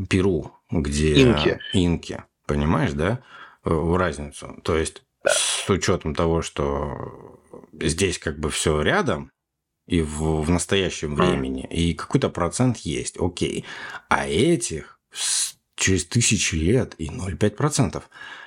Перу, 0.09 0.51
где 0.69 1.23
Инки. 1.23 1.59
инки. 1.71 2.23
Понимаешь, 2.50 2.93
да? 2.93 3.22
Э, 3.64 3.95
Разницу. 3.95 4.60
То 4.64 4.76
есть 4.76 5.04
с 5.24 5.70
учетом 5.70 6.16
того, 6.16 6.41
что 6.41 7.39
здесь 7.80 8.18
как 8.18 8.39
бы 8.39 8.50
все 8.50 8.82
рядом 8.82 9.32
и 9.86 10.02
в, 10.02 10.41
в 10.41 10.50
настоящем 10.50 11.14
времени, 11.14 11.68
и 11.70 11.93
какой-то 11.93 12.30
процент 12.30 12.78
есть, 12.78 13.18
окей. 13.20 13.66
А 14.08 14.28
этих 14.28 15.00
через 15.76 16.06
тысячи 16.06 16.56
лет 16.56 16.95
и 16.97 17.10
0,5%. 17.10 18.02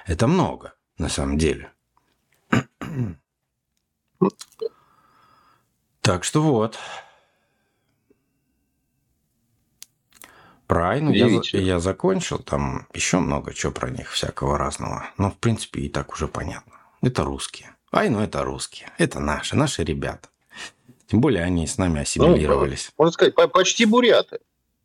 Это 0.06 0.26
много, 0.26 0.74
на 0.98 1.08
самом 1.08 1.38
деле. 1.38 1.70
Так 6.00 6.24
что 6.24 6.42
вот. 6.42 6.76
Про 10.72 10.90
Айну 10.90 11.10
я, 11.12 11.26
я 11.60 11.80
закончил. 11.80 12.38
Там 12.38 12.86
еще 12.94 13.18
много 13.18 13.52
чего 13.52 13.72
про 13.72 13.90
них 13.90 14.10
всякого 14.10 14.56
разного. 14.56 15.04
Но, 15.18 15.30
в 15.30 15.36
принципе, 15.36 15.82
и 15.82 15.88
так 15.88 16.12
уже 16.12 16.28
понятно. 16.28 16.72
Это 17.02 17.24
русские. 17.24 17.70
Айну 17.90 18.20
это 18.20 18.42
русские. 18.42 18.90
Это 18.98 19.20
наши, 19.20 19.54
наши 19.56 19.84
ребята. 19.84 20.28
Тем 21.08 21.20
более 21.20 21.42
они 21.44 21.66
с 21.66 21.76
нами 21.76 22.00
ассимилировались. 22.00 22.90
Можно 22.96 23.12
сказать, 23.12 23.34
по- 23.34 23.48
почти 23.48 23.84
буряты. 23.84 24.38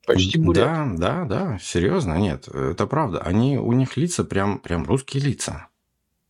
Почти 0.06 0.38
буряты. 0.38 0.98
Да, 0.98 1.24
да, 1.24 1.26
да, 1.26 1.60
серьезно, 1.60 2.16
нет, 2.18 2.48
это 2.50 2.86
правда. 2.88 3.20
Они, 3.20 3.58
у 3.58 3.72
них 3.74 3.98
лица 3.98 4.24
прям, 4.24 4.60
прям 4.60 4.86
русские 4.86 5.24
лица. 5.24 5.68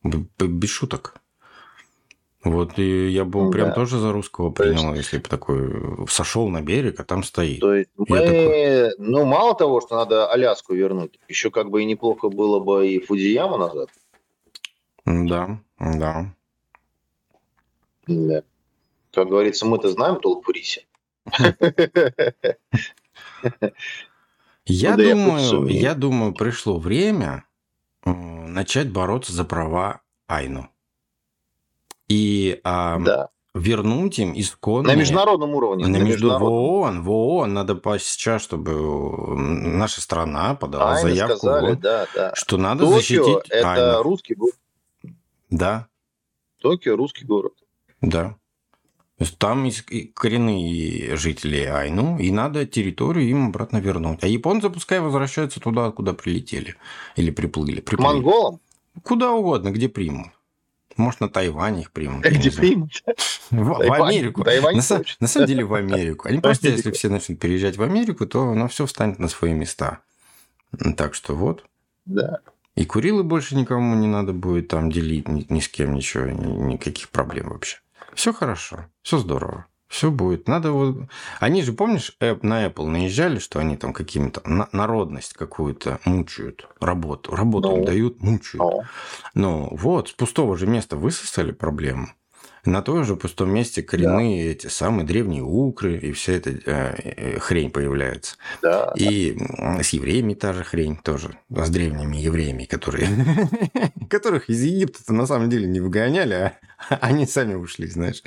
Без 0.04 0.70
шуток. 0.70 1.14
Вот 2.44 2.78
и 2.78 3.08
я 3.08 3.24
бы 3.24 3.42
Ну 3.44 3.50
прям 3.50 3.68
да. 3.70 3.74
тоже 3.74 3.98
за 3.98 4.12
русского 4.12 4.52
То 4.52 4.62
есть- 4.64 4.78
принял, 4.80 4.94
если 4.94 5.18
бы 5.18 5.24
такой 5.28 6.06
сошел 6.08 6.48
на 6.48 6.62
берег, 6.62 7.00
а 7.00 7.04
там 7.04 7.22
стоит. 7.24 7.60
То 7.60 7.74
есть 7.74 7.90
мы, 7.96 8.06
такой- 8.18 8.94
ну, 8.98 9.24
мало 9.24 9.54
того, 9.56 9.80
что 9.80 9.96
надо 9.96 10.30
Аляску 10.30 10.74
вернуть, 10.74 11.18
еще 11.28 11.50
как 11.50 11.68
бы 11.70 11.82
и 11.82 11.84
неплохо 11.84 12.28
было 12.28 12.60
бы 12.60 12.88
и 12.88 13.00
Фудзияму 13.04 13.56
назад. 13.56 13.90
Да, 15.04 15.58
да. 15.80 16.32
Да. 18.06 18.42
Как 19.12 19.28
говорится, 19.28 19.66
мы-то 19.66 19.88
знаем 19.90 20.20
толк 20.20 20.46
в 20.46 20.50
рисе. 20.52 20.84
Я 24.64 24.96
Ну 24.96 25.02
думаю, 25.02 25.66
я 25.68 25.94
думаю, 25.94 26.34
пришло 26.34 26.78
время 26.78 27.44
э, 28.04 28.10
начать 28.10 28.90
бороться 28.92 29.32
за 29.32 29.44
права 29.44 30.02
Айну. 30.26 30.68
И 32.08 32.60
а, 32.64 32.98
Да. 33.00 33.28
вернуть 33.54 34.18
им 34.18 34.32
исконные... 34.34 34.96
На 34.96 34.98
международном 34.98 35.54
уровне. 35.54 35.86
На 35.86 35.96
между 35.98 36.30
в. 36.30 36.42
ООН, 36.42 37.02
в 37.02 37.10
ООН 37.10 37.54
надо 37.54 37.80
сейчас, 37.98 38.42
чтобы 38.42 38.72
наша 39.36 40.00
страна 40.00 40.54
подала 40.54 40.96
Айны 40.96 41.10
заявку, 41.10 41.36
сказали, 41.36 41.66
ООН, 41.70 41.78
да, 41.80 42.06
да. 42.14 42.34
что 42.34 42.56
надо 42.56 42.84
Токио 42.84 42.96
защитить– 42.96 43.48
это 43.50 43.72
Айну. 43.96 44.02
русский 44.02 44.34
город. 44.34 44.54
Да, 45.50 45.86
Токио– 46.60 46.96
русский 46.96 47.24
город. 47.24 47.52
да. 48.00 48.36
То 49.18 49.24
есть 49.24 49.36
Там 49.38 49.64
есть 49.64 49.84
коренные 50.14 51.16
жители 51.16 51.64
Айну, 51.64 52.18
и 52.20 52.30
надо 52.30 52.64
территорию 52.66 53.28
им 53.28 53.48
обратно 53.48 53.78
вернуть. 53.78 54.22
А 54.22 54.28
японцы 54.28 54.70
пускай 54.70 55.00
возвращаются 55.00 55.58
туда, 55.58 55.90
куда 55.90 56.12
прилетели. 56.12 56.76
Или 57.16 57.32
приплыли. 57.32 57.80
Приплыли. 57.80 58.12
монголам? 58.14 58.60
Куда 59.02 59.32
угодно, 59.32 59.70
где 59.72 59.88
примут. 59.88 60.28
Может, 60.98 61.20
на 61.20 61.28
Тайвань 61.28 61.80
их 61.80 61.92
примут. 61.92 62.24
не 62.24 62.30
Где 62.32 62.50
примут? 62.50 63.02
В, 63.50 63.62
в. 63.64 63.92
Америку. 63.92 64.44
Тайвань 64.44 64.76
на, 64.76 65.02
на 65.20 65.26
самом 65.28 65.46
деле 65.46 65.64
в 65.64 65.72
Америку. 65.72 66.28
Они 66.28 66.40
просто, 66.40 66.68
если 66.68 66.90
все 66.90 67.08
начнут 67.08 67.38
переезжать 67.38 67.76
в 67.76 67.82
Америку, 67.82 68.26
то 68.26 68.50
оно 68.50 68.68
все 68.68 68.84
встанет 68.84 69.18
на 69.18 69.28
свои 69.28 69.54
места. 69.54 70.00
Так 70.96 71.14
что 71.14 71.34
вот. 71.34 71.64
Да. 72.04 72.40
И 72.74 72.84
Курилы 72.84 73.22
больше 73.22 73.56
никому 73.56 73.94
не 73.94 74.06
надо 74.06 74.32
будет 74.32 74.68
там 74.68 74.90
делить 74.90 75.28
ни, 75.28 75.46
ни 75.48 75.60
с 75.60 75.68
кем 75.68 75.94
ничего, 75.94 76.26
ни- 76.26 76.72
никаких 76.72 77.08
проблем 77.08 77.50
вообще. 77.50 77.78
Все 78.14 78.32
хорошо, 78.32 78.86
все 79.02 79.18
здорово. 79.18 79.66
Все 79.88 80.10
будет. 80.10 80.48
Надо 80.48 80.72
вот... 80.72 80.96
Они 81.40 81.62
же, 81.62 81.72
помнишь, 81.72 82.14
на 82.20 82.66
Apple 82.66 82.86
наезжали, 82.86 83.38
что 83.38 83.58
они 83.58 83.76
там 83.76 83.92
какими-то 83.94 84.42
на- 84.44 84.68
народность 84.72 85.32
какую-то 85.32 85.98
мучают, 86.04 86.68
работу. 86.80 87.34
Работу 87.34 87.70
им 87.72 87.80
Ну. 87.80 87.84
дают, 87.86 88.22
мучают. 88.22 88.58
Ну, 88.62 88.82
Ну 89.34 89.68
вот, 89.72 90.10
с 90.10 90.12
пустого 90.12 90.56
же 90.58 90.66
места 90.66 90.96
высосали 90.96 91.52
проблему. 91.52 92.08
На 92.68 92.82
том 92.82 93.02
же 93.04 93.16
пустом 93.16 93.50
месте 93.50 93.82
коренные 93.82 94.50
эти 94.52 94.66
самые 94.66 95.06
древние 95.06 95.42
укры 95.42 95.96
и 95.96 96.12
вся 96.12 96.34
эта 96.34 96.50
э, 96.50 96.60
э, 96.66 97.38
хрень 97.38 97.70
появляется. 97.70 98.36
да. 98.60 98.92
И 98.94 99.38
с 99.82 99.88
евреями 99.90 100.34
та 100.34 100.52
же 100.52 100.64
хрень 100.64 100.96
тоже. 100.96 101.30
С 101.48 101.70
древними 101.70 102.18
евреями, 102.18 102.64
которые... 102.64 103.08
которых 104.10 104.50
из 104.50 104.62
Египта 104.62 105.12
на 105.12 105.26
самом 105.26 105.48
деле 105.48 105.66
не 105.66 105.80
выгоняли, 105.80 106.34
а 106.34 106.52
они 107.00 107.26
сами 107.26 107.54
ушли, 107.54 107.86
знаешь. 107.86 108.22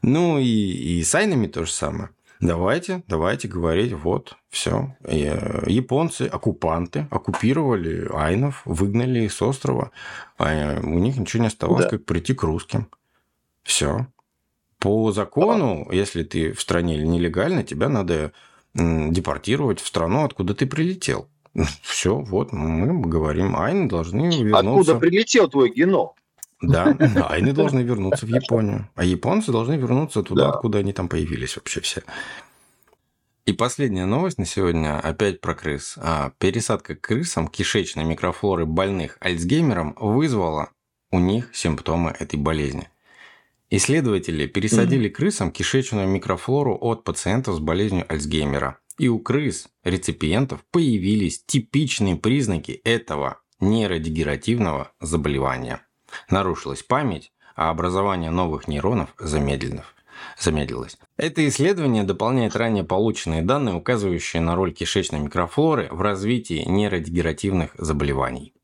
Ну 0.00 0.38
и, 0.38 0.44
и 0.44 1.02
с 1.04 1.14
айнами 1.14 1.46
то 1.46 1.66
же 1.66 1.70
самое. 1.72 2.08
Давайте, 2.40 3.02
давайте 3.08 3.46
говорить, 3.48 3.92
вот, 3.92 4.36
все. 4.48 4.94
Японцы, 5.06 6.22
оккупанты, 6.22 7.08
оккупировали 7.10 8.08
айнов, 8.14 8.62
выгнали 8.64 9.20
их 9.20 9.32
с 9.32 9.42
острова. 9.42 9.90
А 10.38 10.80
у 10.82 10.98
них 10.98 11.16
ничего 11.16 11.42
не 11.42 11.48
оставалось, 11.48 11.84
Да. 11.84 11.90
как 11.90 12.04
прийти 12.06 12.32
к 12.34 12.42
русским. 12.42 12.88
Все. 13.66 14.06
По 14.78 15.10
закону, 15.12 15.88
если 15.90 16.22
ты 16.22 16.52
в 16.52 16.60
стране 16.60 16.98
нелегально, 16.98 17.64
тебя 17.64 17.88
надо 17.88 18.32
депортировать 18.74 19.80
в 19.80 19.86
страну, 19.86 20.24
откуда 20.24 20.54
ты 20.54 20.66
прилетел. 20.66 21.28
Все, 21.82 22.16
вот 22.16 22.52
мы 22.52 23.00
говорим, 23.00 23.56
айны 23.56 23.88
должны 23.88 24.26
вернуться. 24.42 24.58
Откуда 24.58 24.94
прилетел 24.96 25.48
твой 25.48 25.70
геном? 25.70 26.10
Да, 26.62 26.96
айны 27.28 27.52
должны 27.52 27.80
вернуться 27.80 28.24
в 28.24 28.28
Японию. 28.28 28.88
А 28.94 29.04
японцы 29.04 29.52
должны 29.52 29.74
вернуться 29.74 30.22
туда, 30.22 30.44
Да. 30.44 30.50
откуда 30.50 30.78
они 30.78 30.92
там 30.92 31.08
появились 31.08 31.56
вообще 31.56 31.80
все. 31.80 32.02
И 33.46 33.52
последняя 33.52 34.06
новость 34.06 34.38
на 34.38 34.44
сегодня 34.44 34.98
опять 34.98 35.40
про 35.40 35.54
крыс. 35.54 35.94
А, 35.98 36.32
пересадка 36.38 36.96
крысам 36.96 37.46
кишечной 37.48 38.04
микрофлоры 38.04 38.66
больных 38.66 39.16
Альцгеймером 39.20 39.94
вызвала 40.00 40.70
у 41.10 41.18
них 41.20 41.50
симптомы 41.54 42.10
этой 42.18 42.36
болезни. 42.40 42.88
Исследователи 43.68 44.46
пересадили 44.46 45.08
крысам 45.08 45.50
кишечную 45.50 46.06
микрофлору 46.06 46.78
от 46.80 47.02
пациентов 47.02 47.56
с 47.56 47.58
болезнью 47.58 48.06
Альцгеймера. 48.08 48.78
И 48.98 49.08
у 49.08 49.18
крыс, 49.18 49.68
реципиентов, 49.82 50.64
появились 50.70 51.42
типичные 51.44 52.16
признаки 52.16 52.80
этого 52.84 53.40
нейродегеративного 53.60 54.92
заболевания. 55.00 55.80
Нарушилась 56.30 56.82
память, 56.82 57.32
а 57.56 57.70
образование 57.70 58.30
новых 58.30 58.68
нейронов 58.68 59.14
замедлено. 59.18 59.82
замедлилось. 60.38 60.96
Это 61.16 61.46
исследование 61.46 62.04
дополняет 62.04 62.56
ранее 62.56 62.84
полученные 62.84 63.42
данные, 63.42 63.74
указывающие 63.74 64.40
на 64.40 64.54
роль 64.54 64.72
кишечной 64.72 65.20
микрофлоры 65.20 65.88
в 65.90 66.00
развитии 66.00 66.64
нейродегеративных 66.66 67.72
заболеваний. 67.76 68.54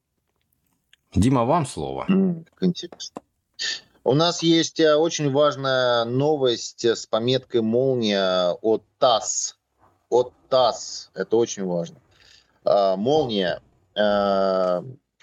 Дима, 1.14 1.44
вам 1.44 1.66
слово. 1.66 2.06
Как 2.06 2.68
интересно. 2.68 3.20
У 4.04 4.14
нас 4.14 4.42
есть 4.42 4.80
э, 4.80 4.94
очень 4.96 5.30
важная 5.30 6.04
новость 6.04 6.84
с 6.84 7.06
пометкой 7.06 7.60
«Молния» 7.60 8.52
от 8.60 8.82
ТАСС. 8.98 9.56
От 10.10 10.32
ТАСС. 10.48 11.10
Это 11.14 11.36
очень 11.36 11.64
важно. 11.64 11.96
А, 12.64 12.96
Молния. 12.96 13.60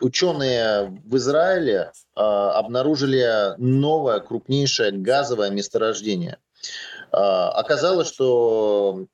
Ученые 0.01 1.01
в 1.03 1.17
Израиле 1.17 1.91
обнаружили 2.13 3.55
новое 3.57 4.19
крупнейшее 4.19 4.91
газовое 4.91 5.49
месторождение. 5.49 6.37
Оказалось, 7.11 8.07
что 8.07 9.07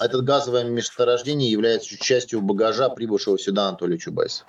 Этот 0.00 0.24
газовое 0.24 0.64
месторождение 0.64 1.50
является 1.50 1.96
частью 1.98 2.40
багажа 2.40 2.88
прибывшего 2.88 3.38
сюда 3.38 3.68
Анатолия 3.68 3.98
Чубайса. 3.98 4.44